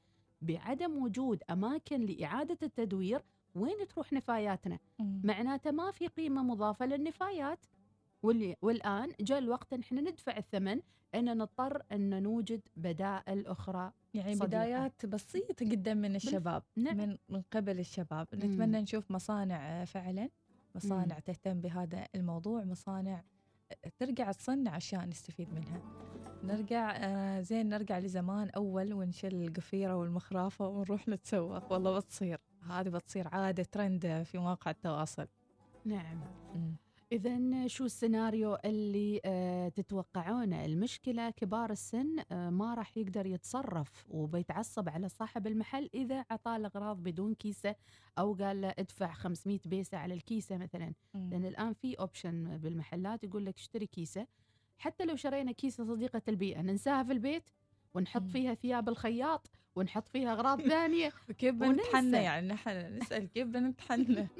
بعدم 0.42 1.02
وجود 1.02 1.42
أماكن 1.50 2.00
لإعادة 2.06 2.58
التدوير 2.62 3.22
وين 3.54 3.86
تروح 3.88 4.12
نفاياتنا. 4.12 4.78
معناته 5.24 5.70
ما 5.70 5.90
في 5.90 6.06
قيمة 6.06 6.42
مضافة 6.42 6.86
للنفايات. 6.86 7.66
واللي 8.22 8.56
والآن 8.62 9.12
جاء 9.20 9.38
الوقت 9.38 9.72
أن 9.72 9.80
إحنا 9.80 10.00
ندفع 10.00 10.36
الثمن 10.36 10.80
أن 11.14 11.38
نضطر 11.38 11.82
أن 11.92 12.22
نوجد 12.22 12.60
بدائل 12.76 13.46
أخرى 13.46 13.92
يعني 14.14 14.34
صديقة. 14.34 14.46
بدايات 14.46 15.06
بسيطة 15.06 15.66
جدا 15.66 15.94
من 15.94 16.16
الشباب 16.16 16.62
نعم. 16.76 16.96
من 16.96 17.16
من 17.28 17.42
قبل 17.52 17.80
الشباب 17.80 18.26
مم. 18.32 18.38
نتمنى 18.38 18.80
نشوف 18.80 19.10
مصانع 19.10 19.84
فعلا 19.84 20.28
مصانع 20.74 21.18
تهتم 21.18 21.60
بهذا 21.60 22.06
الموضوع 22.14 22.64
مصانع 22.64 23.22
ترجع 23.98 24.32
تصنع 24.32 24.76
أشياء 24.76 25.04
نستفيد 25.04 25.54
منها 25.54 25.82
نرجع 26.44 26.96
آه 26.96 27.40
زين 27.40 27.68
نرجع 27.68 27.98
لزمان 27.98 28.50
أول 28.50 28.92
ونشيل 28.92 29.34
القفيرة 29.34 29.96
والمخرافة 29.96 30.68
ونروح 30.68 31.08
نتسوق 31.08 31.72
والله 31.72 31.98
بتصير 31.98 32.40
هذه 32.70 32.88
بتصير 32.88 33.28
عادة 33.28 33.62
ترند 33.62 34.22
في 34.22 34.38
مواقع 34.38 34.70
التواصل 34.70 35.28
نعم 35.84 36.20
مم. 36.54 36.76
إذا 37.12 37.66
شو 37.66 37.84
السيناريو 37.84 38.58
اللي 38.64 39.20
آه 39.24 39.68
تتوقعونه؟ 39.68 40.64
المشكلة 40.64 41.30
كبار 41.30 41.70
السن 41.70 42.16
آه 42.32 42.50
ما 42.50 42.74
راح 42.74 42.96
يقدر 42.98 43.26
يتصرف 43.26 44.06
وبيتعصب 44.10 44.88
على 44.88 45.08
صاحب 45.08 45.46
المحل 45.46 45.90
إذا 45.94 46.24
عطاه 46.30 46.56
الأغراض 46.56 47.02
بدون 47.02 47.34
كيسة 47.34 47.74
أو 48.18 48.34
قال 48.34 48.60
له 48.60 48.74
ادفع 48.78 49.12
500 49.12 49.58
بيسة 49.64 49.98
على 49.98 50.14
الكيسة 50.14 50.56
مثلا 50.56 50.92
مم. 51.14 51.30
لأن 51.30 51.44
الآن 51.44 51.72
في 51.72 51.94
أوبشن 51.94 52.56
بالمحلات 52.58 53.24
يقول 53.24 53.46
لك 53.46 53.56
اشتري 53.56 53.86
كيسة 53.86 54.26
حتى 54.78 55.04
لو 55.04 55.16
شرينا 55.16 55.52
كيسة 55.52 55.84
صديقة 55.84 56.22
البيئة 56.28 56.62
ننساها 56.62 57.02
في 57.02 57.12
البيت 57.12 57.50
ونحط. 57.94 58.22
فيها 58.22 58.54
ثياب 58.54 58.88
الخياط 58.88 59.50
ونحط 59.76 60.08
فيها 60.08 60.32
أغراض 60.32 60.60
ثانية 60.60 61.12
كيف. 61.38 61.54
بنتحنى 61.54 62.16
يعني 62.16 62.48
نحن 62.48 62.96
نسأل 62.96 63.26
كيف 63.32 63.48
بنتحنى 63.48 64.28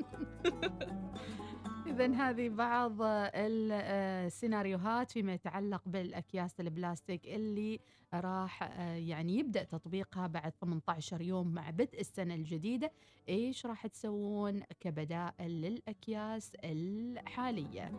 إذا 1.89 2.15
هذه 2.15 2.49
بعض 2.49 2.97
السيناريوهات 3.03 5.11
فيما 5.11 5.35
يتعلق 5.35 5.83
بالأكياس 5.87 6.61
البلاستيك 6.61 7.27
اللي 7.27 7.81
راح 8.15 8.63
آه، 8.63 8.95
يعني 8.95 9.39
يبدأ 9.39 9.65
تطبيقها 9.65 10.27
بعد 10.27 10.53
18 10.61 11.21
يوم 11.21 11.55
مع 11.55 11.71
بدء 11.71 12.01
السنة 12.01 12.35
الجديدة. 12.35 12.93
إيش 13.29 13.67
راح 13.67 13.87
تسوون 13.87 14.61
كبدائل 14.81 15.51
للأكياس 15.51 16.53
الحالية؟ 16.65 17.93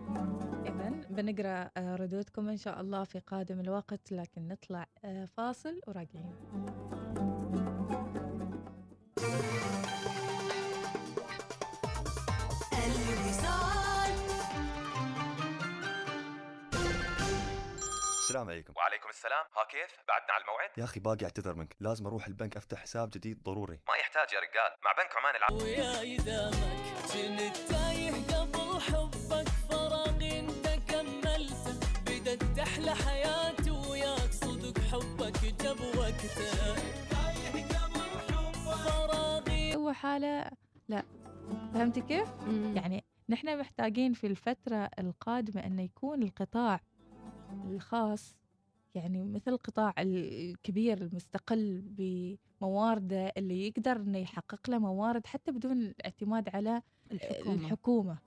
إذا 0.65 0.89
بنقرأ 1.09 1.69
آه، 1.77 1.95
ردودكم 1.95 2.49
إن 2.49 2.57
شاء 2.57 2.81
الله 2.81 3.03
في 3.03 3.19
قادم 3.19 3.59
الوقت 3.59 4.11
لكن 4.11 4.47
نطلع 4.47 4.87
آه، 5.03 5.25
فاصل 5.25 5.81
وراجعين. 5.87 6.35
السلام 18.39 18.55
عليكم. 18.55 18.73
وعليكم 18.77 19.09
السلام. 19.09 19.45
ها 19.57 19.63
كيف؟ 19.63 19.99
بعدنا 20.07 20.33
على 20.33 20.41
الموعد؟ 20.41 20.69
يا 20.77 20.83
أخي 20.83 20.99
باقي 20.99 21.25
اعتذر 21.25 21.55
منك. 21.55 21.75
لازم 21.79 22.07
أروح 22.07 22.27
البنك 22.27 22.57
أفتح 22.57 22.81
حساب 22.81 23.09
جديد 23.09 23.43
ضروري. 23.43 23.79
ما 23.87 23.95
يحتاج 23.95 24.33
يا 24.33 24.39
رجال. 24.39 24.71
مع 24.85 24.91
بنك 24.91 25.17
عمان 25.17 25.35
العام 25.35 25.55
ويا 25.63 26.01
يدامك 26.01 26.79
كنت 27.11 27.57
تايه 27.57 28.11
قبل 28.11 28.81
حبك 28.81 29.49
فراغي 29.69 30.39
انت 30.39 30.67
كملته 30.91 31.79
بدت 32.07 32.43
تحلى 32.43 32.95
حياتي 32.95 33.71
وياك 33.71 34.31
صدق 34.31 34.79
حبك 34.79 35.39
جاب 35.61 35.79
وقته. 35.97 36.49
فراغي 38.63 39.75
هو 39.75 39.93
حالة 39.93 40.51
لا. 40.87 41.03
فهمتي 41.73 42.01
كيف؟ 42.01 42.29
يعني 42.75 43.05
نحن 43.29 43.59
محتاجين 43.59 44.13
في 44.13 44.27
الفترة 44.27 44.89
القادمة 44.99 45.65
أن 45.65 45.79
يكون 45.79 46.23
القطاع 46.23 46.79
الخاص 47.65 48.35
يعني 48.95 49.23
مثل 49.23 49.51
القطاع 49.51 49.93
الكبير 49.99 50.97
المستقل 51.01 51.81
بموارده 52.61 53.31
اللي 53.37 53.67
يقدر 53.67 53.95
إنه 53.95 54.17
يحقق 54.17 54.69
له 54.69 54.77
موارد 54.79 55.25
حتى 55.27 55.51
بدون 55.51 55.71
الاعتماد 55.81 56.49
على 56.55 56.81
الحكومة. 57.11 57.55
الحكومة. 57.55 58.17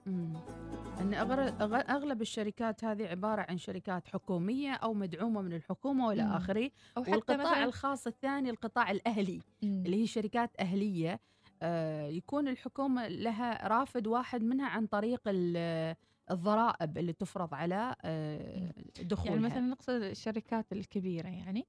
أن 1.01 1.15
أغر- 1.15 1.59
أغ- 1.61 1.91
أغلب 1.91 2.21
الشركات 2.23 2.85
هذه 2.85 3.07
عبارة 3.07 3.47
عن 3.49 3.59
شركات 3.59 4.09
حكومية 4.09 4.73
أو 4.73 4.95
مدعومة 4.95 5.43
من 5.43 5.53
الحكومة 5.53 6.07
وإلى 6.07 6.25
مم. 6.25 6.33
آخره 6.33 6.71
أو 6.97 7.03
حتى 7.03 7.11
والقطاع 7.13 7.55
مثلاً- 7.55 7.67
الخاص 7.67 8.07
الثاني 8.07 8.51
القطاع 8.51 8.91
الأهلي 8.91 9.41
مم. 9.63 9.83
اللي 9.87 10.03
هي 10.03 10.07
شركات 10.07 10.51
أهلية 10.61 11.21
آه، 11.65 12.07
يكون 12.07 12.49
الحكومة 12.49 13.09
لها 13.09 13.69
رافد 13.69 14.07
واحد 14.07 14.43
منها 14.43 14.69
عن 14.69 14.87
طريق 14.87 15.21
ال- 15.27 15.97
الضرائب 16.31 16.99
اللي 16.99 17.13
تفرض 17.13 17.55
على 17.55 17.95
آه، 18.03 18.73
دخولها. 19.03 19.31
يعني 19.35 19.47
مثلا 19.47 19.61
نقصد 19.61 20.03
الشركات 20.03 20.73
الكبيرة 20.73 21.29
يعني. 21.29 21.67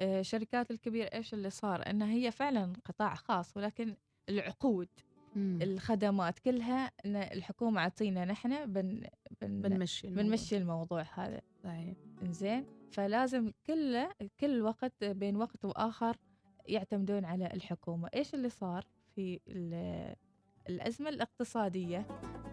آه، 0.00 0.20
الشركات 0.20 0.70
الكبيرة 0.70 1.10
إيش 1.14 1.34
اللي 1.34 1.50
صار؟ 1.50 1.90
إنها 1.90 2.12
هي 2.12 2.30
فعلا 2.30 2.72
قطاع 2.84 3.14
خاص 3.14 3.56
ولكن 3.56 3.96
العقود 4.28 4.88
مم. 5.36 5.58
الخدمات 5.62 6.38
كلها 6.38 6.90
إن 7.06 7.16
الحكومة 7.16 7.80
عطينا 7.80 8.24
نحن 8.24 8.66
بن 8.72 9.02
بن 9.40 9.60
بنمشي 9.62 10.06
الموضوع. 10.08 10.22
بنمشي 10.24 10.56
الموضوع 10.56 11.04
هذا. 11.14 11.40
صحيح. 11.64 11.94
زين 12.24 12.66
فلازم 12.92 13.52
كله 13.66 14.08
كل 14.40 14.62
وقت 14.62 15.04
بين 15.04 15.36
وقت 15.36 15.64
وآخر 15.64 16.16
يعتمدون 16.68 17.24
على 17.24 17.46
الحكومة. 17.46 18.08
إيش 18.14 18.34
اللي 18.34 18.48
صار 18.48 18.86
في 19.14 19.40
ال- 19.48 20.14
الأزمة 20.68 21.08
الاقتصادية؟ 21.08 22.06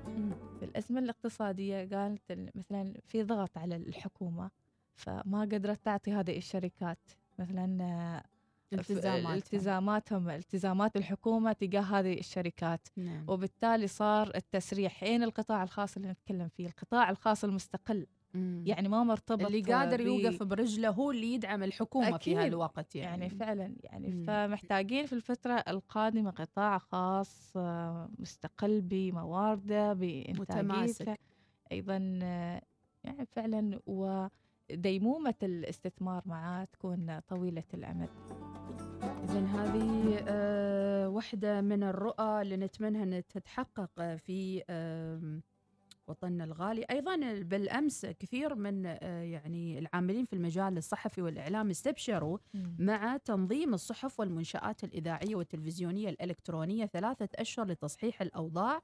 في 0.06 0.34
الازمه 0.80 1.00
الاقتصادية 1.00 1.89
قالت 1.98 2.32
ال- 2.32 2.50
مثلا 2.56 2.94
في 3.08 3.24
ضغط 3.24 3.58
على 3.58 3.76
الحكومة 3.76 4.50
فما 4.96 5.42
قدرت 5.42 5.86
تعطي 5.86 6.13
هذه 6.13 6.38
الشركات 6.38 6.98
مثلا 7.39 7.84
آه، 7.84 8.24
التزاماتها. 8.74 9.36
التزاماتهم 9.36 10.30
التزامات 10.30 10.96
الحكومة 10.98 11.54
تجاه 11.54 11.82
هذه 11.82 12.20
الشركات 12.20 12.88
نعم. 12.98 13.26
وبالتالي 13.30 13.88
صار 13.88 14.32
التسريح 14.36 14.94
حين 14.94 15.24
القطاع 15.24 15.63
الخاص 15.63 15.96
اللي 15.98 16.08
نتكلم 16.12 16.48
فيه 16.48 16.68
القطاع 16.68 17.10
الخاص 17.10 17.44
المستقل 17.44 18.08
مم. 18.34 18.63
يعني 18.65 18.89
ما 18.89 19.04
مرتبط 19.04 19.46
اللي 19.46 19.62
قادر 19.62 20.02
يوقف 20.02 20.44
برجله 20.44 20.89
هو 20.89 21.12
اللي 21.12 21.34
يدعم 21.34 21.63
الحكومة 21.63 22.10
في 22.10 22.15
أكيد. 22.15 22.38
هالوقت 22.38 22.96
يعني, 22.96 23.08
يعني 23.08 23.30
فعلا 23.30 23.76
يعني 23.84 24.08
مم. 24.08 24.24
فمحتاجين 24.28 25.06
في 25.06 25.13
الفترة 25.13 25.54
القادمة 25.68 26.32
قطاع 26.32 26.78
خاص 26.78 27.54
آه، 27.58 28.10
مستقل 28.20 28.82
بموارده 28.82 29.94
بإنتاجيته 29.94 30.42
متماسك. 30.62 31.20
أيضا 31.72 32.20
آه، 32.24 32.62
يعني 33.04 33.26
فعلا 33.26 33.80
وديمومة 33.86 35.36
الاستثمار 35.44 36.22
معاه 36.26 36.65
تكون 36.65 37.20
طويلة 37.20 37.63
الأمد 37.74 38.10
إذا 39.24 39.39
هذه 39.46 40.20
آه، 40.28 41.10
واحدة 41.10 41.62
من 41.62 41.84
الرؤى 41.84 42.42
اللي 42.42 42.58
نتمنى 42.58 43.04
أن 43.04 43.24
تتحقق 43.28 44.15
في 44.15 44.63
وطننا 46.10 46.43
الغالي. 46.43 46.86
أيضا 46.91 47.15
بالأمس 47.41 48.06
كثير 48.06 48.56
من 48.56 48.86
آه، 48.86 49.22
يعني 49.22 49.80
العاملين 49.80 50.26
في 50.26 50.34
المجال 50.34 50.78
الصحفي 50.78 51.22
والإعلام 51.22 51.69
استبشروا 51.69 52.38
مع 52.80 53.17
تنظيم 53.17 53.74
الصحف 53.74 54.19
والمنشآت 54.19 54.84
الإذاعية 54.84 55.36
والتلفزيونية 55.36 56.10
الإلكترونية 56.10 56.86
ثلاثة 56.86 57.30
أشهر 57.36 57.67
لتصحيح 57.67 58.22
الأوضاع 58.22 58.82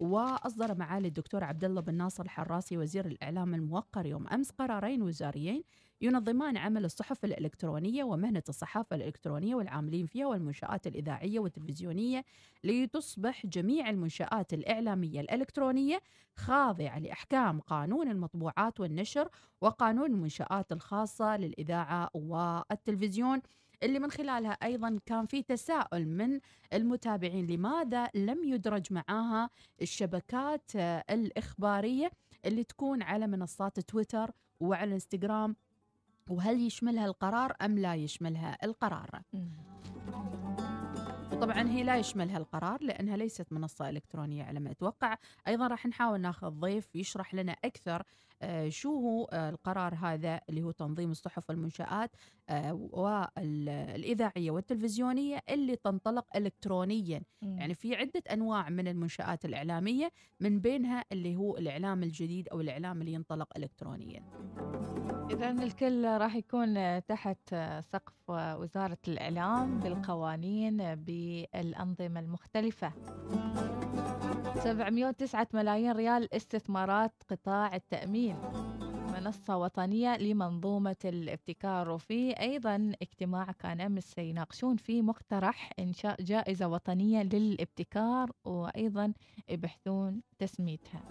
وأصدر 0.00 0.74
معالي 0.74 1.08
الدكتور 1.08 1.44
عبد 1.44 1.64
الله 1.64 1.80
بن 1.80 1.94
ناصر 1.94 2.22
الحراسي 2.24 2.78
وزير 2.78 3.06
الإعلام 3.06 3.54
الموقر 3.54 4.06
يوم 4.06 4.28
أمس 4.28 4.50
قرارين 4.50 5.02
وزاريين 5.02 5.62
ينظمان 6.00 6.56
عمل 6.56 6.84
الصحف 6.84 7.24
الإلكترونية 7.24 8.04
ومهنة 8.04 8.42
الصحافة 8.48 8.96
الإلكترونية 8.96 9.54
والعاملين 9.54 10.06
فيها 10.06 10.26
والمنشآت 10.26 10.86
الإذاعية 10.86 11.40
والتلفزيونية 11.40 12.24
لتصبح 12.64 13.46
جميع 13.46 13.90
المنشآت 13.90 14.54
الإعلامية 14.54 15.20
الإلكترونية 15.20 16.00
خاضعة 16.36 16.98
لأحكام 16.98 17.60
قانون 17.60 18.08
المطبوعات 18.10 18.80
والنشر 18.80 19.28
وقانون 19.60 20.10
المنشآت 20.10 20.72
الخاصة 20.72 21.36
للإذاعة 21.36 22.10
والتلفزيون. 22.14 23.40
اللي 23.82 23.98
من 23.98 24.10
خلالها 24.10 24.50
أيضا 24.50 24.98
كان 25.06 25.26
في 25.26 25.42
تساؤل 25.42 26.08
من 26.08 26.40
المتابعين 26.72 27.46
لماذا 27.46 28.08
لم 28.14 28.44
يدرج 28.44 28.92
معاها 28.92 29.50
الشبكات 29.82 30.70
آه، 30.76 31.04
الإخبارية 31.10 32.10
اللي 32.44 32.64
تكون 32.64 33.02
على 33.02 33.26
منصات 33.26 33.80
تويتر 33.80 34.30
وعلى 34.60 34.88
الانستغرام 34.88 35.56
وهل 36.30 36.60
يشملها 36.60 37.06
القرار 37.06 37.54
أم 37.62 37.78
لا 37.78 37.94
يشملها 37.94 38.58
القرار؟ 38.64 39.22
وطبعا 41.32 41.68
هي 41.68 41.82
لا 41.82 41.96
يشملها 41.96 42.38
القرار 42.38 42.82
لأنها 42.82 43.16
ليست 43.16 43.52
منصة 43.52 43.88
إلكترونية 43.88 44.44
على 44.44 44.60
ما 44.60 44.70
أتوقع 44.70 45.16
أيضا 45.48 45.66
راح 45.66 45.86
نحاول 45.86 46.20
ناخذ 46.20 46.50
ضيف 46.50 46.96
يشرح 46.96 47.34
لنا 47.34 47.52
أكثر 47.52 48.00
آه، 48.00 48.04
شو 48.68 48.94
هو 48.94 49.24
آه، 49.24 49.50
القرار 49.50 49.94
هذا 49.94 50.40
اللي 50.48 50.62
هو 50.62 50.70
تنظيم 50.70 51.10
الصحف 51.10 51.50
والمنشآت 51.50 52.10
آه، 52.48 52.72
والإذاعية 52.72 54.50
والتلفزيونية 54.50 55.42
اللي 55.50 55.76
تنطلق 55.76 56.36
إلكترونيا؟ 56.36 57.22
مم. 57.42 57.58
يعني 57.58 57.74
في 57.74 57.96
عدة 57.96 58.22
أنواع 58.32 58.68
من 58.68 58.88
المنشآت 58.88 59.44
الإعلامية 59.44 60.10
من 60.40 60.60
بينها 60.60 61.04
اللي 61.12 61.36
هو 61.36 61.56
الإعلام 61.56 62.02
الجديد 62.02 62.48
أو 62.48 62.60
الإعلام 62.60 63.00
اللي 63.00 63.12
ينطلق 63.12 63.48
إلكترونيا. 63.56 64.24
إذا 65.30 65.50
الكل 65.50 66.04
راح 66.04 66.36
يكون 66.36 67.04
تحت 67.06 67.54
سقف 67.80 68.30
وزارة 68.30 68.98
الإعلام 69.08 69.80
بالقوانين 69.80 70.94
بالأنظمة 70.94 72.20
المختلفة. 72.20 72.92
709 74.58 75.46
ملايين 75.54 75.92
ريال 75.92 76.34
استثمارات 76.34 77.12
قطاع 77.28 77.76
التأمين. 77.76 78.36
منصة 79.14 79.56
وطنية 79.56 80.16
لمنظومة 80.16 80.96
الابتكار. 81.04 81.90
وفي 81.90 82.40
أيضا 82.40 82.92
اجتماع 83.02 83.52
كان 83.52 83.80
أمس 83.80 84.18
يناقشون 84.18 84.76
فيه 84.76 85.02
مقترح 85.02 85.72
إنشاء 85.78 86.22
جائزة 86.22 86.68
وطنية 86.68 87.22
للابتكار 87.22 88.30
وأيضا 88.44 89.12
يبحثون 89.48 90.22
تسميتها. 90.38 91.02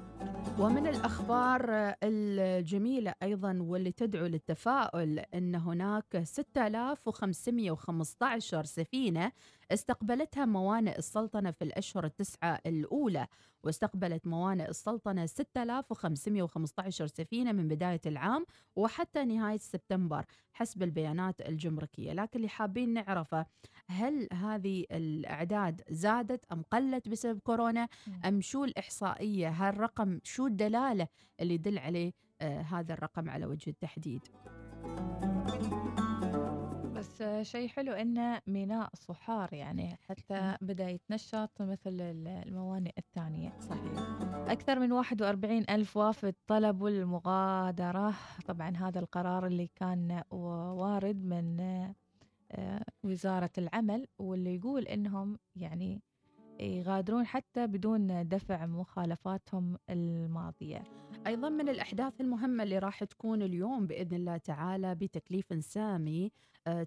ومن 0.60 0.88
الأخبار 0.88 1.65
الجميلة 2.03 3.13
أيضا 3.23 3.57
واللي 3.62 3.91
تدعو 3.91 4.25
للتفاؤل 4.25 5.19
أن 5.19 5.55
هناك 5.55 6.21
6515 6.23 8.63
سفينة 8.63 9.31
استقبلتها 9.71 10.45
موانئ 10.45 10.97
السلطنة 10.97 11.51
في 11.51 11.63
الأشهر 11.63 12.06
التسعة 12.06 12.60
الأولى 12.65 13.27
واستقبلت 13.63 14.27
موانئ 14.27 14.69
السلطنة 14.69 15.25
6515 15.25 17.08
سفينة 17.08 17.51
من 17.51 17.67
بداية 17.67 18.01
العام 18.06 18.45
وحتى 18.75 19.25
نهاية 19.25 19.58
سبتمبر 19.58 20.25
حسب 20.53 20.84
البيانات 20.84 21.41
الجمركية. 21.41 22.13
لكن 22.13 22.39
اللي 22.39 22.49
حابين 22.49 22.93
نعرفه 22.93 23.45
هل 23.88 24.27
هذه 24.34 24.86
الأعداد 24.91 25.82
زادت 25.89 26.45
أم 26.51 26.62
قلت 26.71 27.10
بسبب 27.10 27.39
كورونا؟ 27.39 27.88
أم 28.25 28.41
شو 28.41 28.63
الإحصائية؟ 28.63 29.49
هالرقم 29.49 30.19
شو 30.23 30.47
الدلالة 30.47 31.08
اللي 31.39 31.53
يدل 31.53 31.80
عليه 31.80 32.13
آه 32.41 32.62
هذا 32.62 32.93
الرقم 32.93 33.30
على 33.30 33.45
وجه 33.45 33.69
التحديد؟ 33.69 34.21
بس 37.08 37.24
شيء 37.41 37.67
حلو 37.67 37.93
إنه 37.93 38.41
ميناء 38.48 38.89
صحار 38.93 39.54
يعني 39.54 39.98
حتى 40.10 40.58
بدأ 40.62 40.89
يتنشط 40.89 41.62
مثل 41.62 41.80
ال- 42.02 42.28
الموانئ 42.28 42.91
الثانية. 42.98 43.54
صحيح. 43.60 44.00
أكثر 44.48 44.80
من 44.80 44.91
41 44.91 45.65
ألف 45.70 45.98
وافد 45.98 46.36
طلبوا 46.48 46.89
المغادرة. 46.89 48.13
طبعا 48.48 48.70
هذا 48.78 49.00
القرار 49.00 49.46
اللي 49.48 49.70
كان 49.76 50.22
وارد 50.32 51.26
من 51.26 51.60
آه، 52.52 52.82
وزارة 53.04 53.52
العمل 53.58 54.08
واللي 54.20 54.56
يقول 54.56 54.84
إنهم 54.84 55.39
يعني 55.56 56.02
يغادرون 56.60 57.26
حتى 57.26 57.67
بدون 57.67 58.28
دفع 58.28 58.65
مخالفاتهم 58.65 59.78
الماضية. 59.89 60.84
أيضا 61.28 61.50
من 61.50 61.70
الأحداث 61.70 62.22
المهمة 62.22 62.63
اللي 62.63 62.80
راح 62.80 63.04
تكون 63.04 63.41
اليوم 63.41 63.88
بإذن 63.88 64.15
الله 64.17 64.38
تعالى 64.38 64.96
بتكليف 64.96 65.63
سامي 65.63 66.32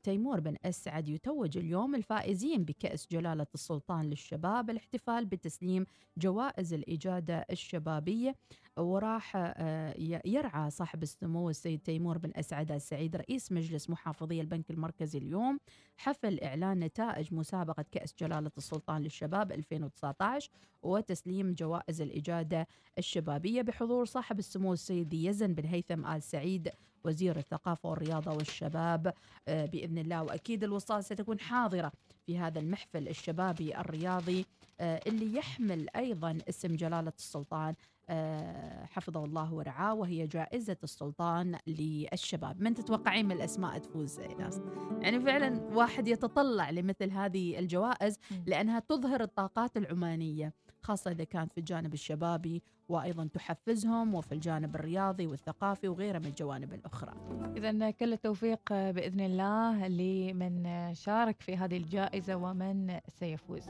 تيمور 0.03 0.41
بن 0.41 0.57
أسعد 0.65 1.09
يتوج 1.09 1.59
اليوم 1.59 1.95
الفائزين 1.95 2.65
بكأس 2.65 3.07
جلالة 3.11 3.47
السلطان 3.55 4.05
للشباب 4.11 4.71
الاحتفال 4.71 5.27
بتسليم 5.27 5.87
جوائز 6.19 6.73
الإجادة 6.75 7.47
الشبابية 7.51 8.37
وراح 8.79 9.33
آه، 9.37 9.95
يرعى 10.25 10.71
صاحب 10.71 11.03
السمو 11.03 11.51
السيد 11.51 11.81
تيمور 11.81 12.19
بن 12.19 12.31
أسعد 12.37 12.73
السعيد 12.73 13.17
رئيس 13.17 13.53
مجلس 13.53 13.91
محافظي 13.91 14.41
البنك 14.41 14.71
المركزي 14.71 15.19
اليوم 15.19 15.59
حفل 15.97 16.41
إعلان 16.41 16.81
نتائج 16.81 17.35
مسابقة 17.35 17.85
كأس 17.93 18.15
جلالة 18.19 18.51
السلطان 18.59 19.03
للشباب 19.03 19.53
2019 19.53 20.51
وتسليم 20.83 21.53
جوائز 21.55 22.01
الإجادة 22.01 22.67
الشبابية 22.99 23.63
بحضور 23.63 24.05
صاحب 24.05 24.39
السمو 24.39 24.73
السيد 24.73 25.15
يزن 25.15 25.55
بن 25.55 25.65
هيثم 25.65 26.07
آل 26.07 26.23
سعيد 26.23 26.71
وزير 27.05 27.37
الثقافة 27.37 27.89
والرياضة 27.89 28.33
والشباب 28.33 29.15
آه، 29.49 29.67
بإذن 29.67 29.99
الله. 29.99 30.23
وأكيد 30.23 30.65
الوصال 30.65 31.05
ستكون 31.05 31.41
حاضرة 31.41 31.93
في 32.27 32.39
هذا 32.39 32.59
المحفل 32.59 33.09
الشبابي 33.09 33.79
الرياضي 33.79 34.47
آه، 34.81 35.01
اللي 35.07 35.37
يحمل 35.37 35.87
أيضا 35.97 36.39
اسم 36.49 36.77
جلالة 36.77 37.13
السلطان 37.19 37.75
آه، 38.13 38.85
حفظه 38.85 39.25
الله 39.25 39.55
ورعاه 39.55 39.95
وهي 39.95 40.27
جائزة 40.27 40.77
السلطان 40.85 41.59
للشباب. 41.67 42.63
من 42.63 42.75
تتوقعين 42.75 43.27
من 43.27 43.33
الأسماء 43.33 43.79
تفوز 43.79 44.21
إيناس؟ 44.21 44.61
يعني 45.01 45.21
فعلا 45.21 45.61
واحد 45.75 46.09
يتطلع 46.09 46.71
لمثل 46.71 47.11
هذه 47.11 47.59
الجوائز 47.59 48.19
لأنها 48.47 48.79
تظهر 48.79 49.23
الطاقات 49.23 49.77
العمانية. 49.77 50.53
خاصة 50.83 51.11
إذا 51.11 51.25
كانت 51.25 51.53
في 51.53 51.59
الجانب 51.59 51.95
الشبابي 51.95 52.63
وأيضا 52.89 53.29
تحفزهم 53.35 54.15
وفي 54.15 54.33
الجانب 54.33 54.75
الرياضي 54.75 55.27
والثقافي 55.27 55.89
وغيره 55.89 56.19
من 56.19 56.27
الجوانب 56.27 56.75
الأخرى 56.75 57.13
إذا 57.57 57.91
كل 57.91 58.13
التوفيق 58.13 58.61
بإذن 58.71 59.21
الله 59.21 59.89
لمن 59.89 60.65
شارك 60.95 61.41
في 61.41 61.57
هذه 61.57 61.77
الجائزة 61.77 62.37
ومن 62.37 63.01
سيفوز. 63.09 63.63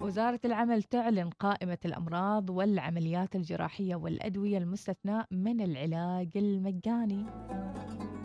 وزارة 0.00 0.40
العمل 0.44 0.82
تعلن 0.82 1.30
قائمة 1.30 1.78
الأمراض 1.84 2.50
والعمليات 2.50 3.36
الجراحية 3.36 3.94
والأدوية 3.94 4.58
المستثناء 4.58 5.26
من 5.30 5.60
العلاج 5.60 6.28
المجاني. 6.36 7.26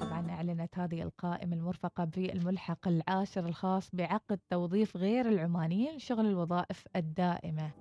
طبعا 0.01 0.31
أعلنت 0.31 0.79
هذه 0.79 1.01
القائمة 1.01 1.55
المرفقة 1.55 2.03
بالملحق 2.03 2.87
العاشر 2.87 3.45
الخاص 3.45 3.89
بعقد 3.95 4.39
توظيف 4.49 4.97
غير 4.97 5.29
العمانيين 5.29 5.99
شغل 5.99 6.25
الوظائف 6.25 6.85
الدائمة. 6.95 7.71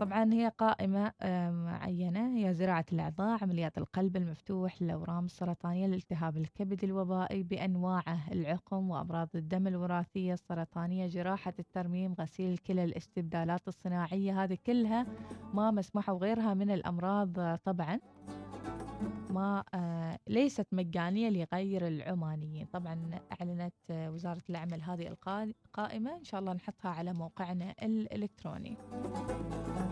طبعا 0.00 0.32
هي 0.32 0.52
قائمة 0.58 1.12
معينة 1.50 2.36
هي 2.36 2.54
زراعة 2.54 2.84
الأعضاء 2.92 3.42
عمليات 3.44 3.78
القلب 3.78 4.16
المفتوح 4.16 4.76
الأورام 4.80 5.24
السرطانية 5.24 5.86
الالتهاب 5.86 6.36
الكبد 6.36 6.84
الوبائي 6.84 7.42
بأنواعه 7.42 8.32
العقم 8.32 8.90
وأمراض 8.90 9.28
الدم 9.34 9.66
الوراثية 9.66 10.32
السرطانية 10.32 11.06
جراحة 11.06 11.54
الترميم 11.58 12.14
غسيل 12.20 12.52
الكلى 12.52 12.84
الاستبدالات 12.84 13.68
الصناعية 13.68 14.44
هذه 14.44 14.58
كلها 14.66 15.06
ما 15.54 15.70
مسموحة 15.70 16.12
وغيرها 16.12 16.54
من 16.54 16.70
الأمراض 16.70 17.38
آه، 17.38 17.58
طبعا 17.64 18.00
ما 19.30 19.64
آه، 19.74 20.18
ليست 20.28 20.66
مجانية 20.72 21.28
لغير 21.30 21.86
العمانيين. 21.86 22.66
طبعا 22.66 23.20
أعلنت 23.40 23.74
آه، 23.90 24.10
وزارة 24.10 24.42
العمل 24.50 24.82
هذه 24.82 25.08
القا- 25.08 25.52
القائمة 25.66 26.16
إن 26.16 26.24
شاء 26.24 26.40
الله 26.40 26.52
نحطها 26.52 26.90
على 26.90 27.12
موقعنا 27.12 27.74
الإلكتروني. 27.82 28.76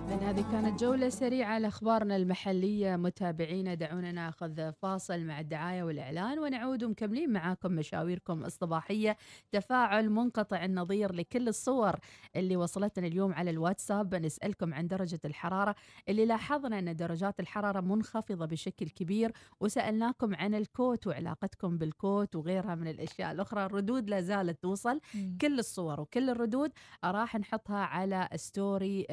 من 0.07 0.23
هذه 0.23 0.53
كانت 0.53 0.81
جولة 0.81 1.09
سريعة 1.09 1.55
على 1.55 1.69
أخبارنا 1.69 2.17
المحلية. 2.17 2.97
متابعينا 2.97 3.75
دعونا 3.75 4.13
ناخذ 4.13 4.73
فاصل 4.73 5.25
مع 5.25 5.41
الدعاية 5.41 5.83
والإعلان 5.83 6.39
ونعود 6.39 6.85
مكملين 6.85 7.33
معاكم 7.33 7.73
مشاويركم 7.73 8.45
الصباحية. 8.45 9.17
تفاعل 9.53 10.11
منقطع 10.11 10.65
النظير 10.65 11.13
لكل 11.13 11.49
الصور 11.49 11.97
اللي 12.37 12.57
وصلتنا 12.57 13.07
اليوم 13.07 13.35
على 13.35 13.51
الواتساب. 13.51 14.11
بنسألكم 14.11 14.75
عن 14.75 14.87
درجة 14.87 15.21
الحرارة 15.25 15.75
اللي 16.09 16.27
لاحظنا 16.27 16.79
أن 16.79 16.97
درجات 16.97 17.41
الحرارة 17.41 17.81
منخفضة 17.81 18.47
بشكل 18.47 18.89
كبير. 18.89 19.33
وسألناكم 19.61 20.35
عن 20.35 20.55
الكوت 20.55 21.07
وعلاقتكم 21.07 21.79
بالكوت 21.79 22.37
وغيرها 22.37 22.75
من 22.75 22.89
الأشياء 22.89 23.33
الأخرى. 23.33 23.65
الردود 23.65 24.11
لا 24.11 24.21
زالت 24.21 24.63
توصل. 24.63 25.01
كل 25.41 25.59
الصور 25.59 26.01
وكل 26.01 26.31
الردود 26.31 26.73
راح 27.05 27.37
نحطها 27.37 27.85
على 27.85 28.29
ستوري 28.37 29.07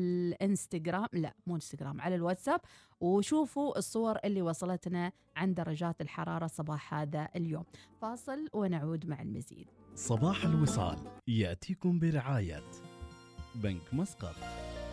بالانستغرام 0.00 1.08
لا 1.12 1.34
مو 1.46 1.54
انستغرام 1.54 2.00
على 2.00 2.14
الواتساب 2.14 2.60
وشوفوا 3.00 3.78
الصور 3.78 4.18
اللي 4.24 4.42
وصلتنا 4.42 5.12
عن 5.36 5.54
درجات 5.54 6.00
الحرارة 6.00 6.46
صباح 6.46 6.94
هذا 6.94 7.28
اليوم. 7.36 7.64
فاصل 8.00 8.48
ونعود 8.52 9.06
مع 9.06 9.22
المزيد. 9.22 9.68
صباح 9.94 10.44
الوصال 10.44 10.98
يأتيكم 11.28 11.98
برعاية 11.98 12.62
بنك 13.54 13.94
مسقط. 13.94 14.34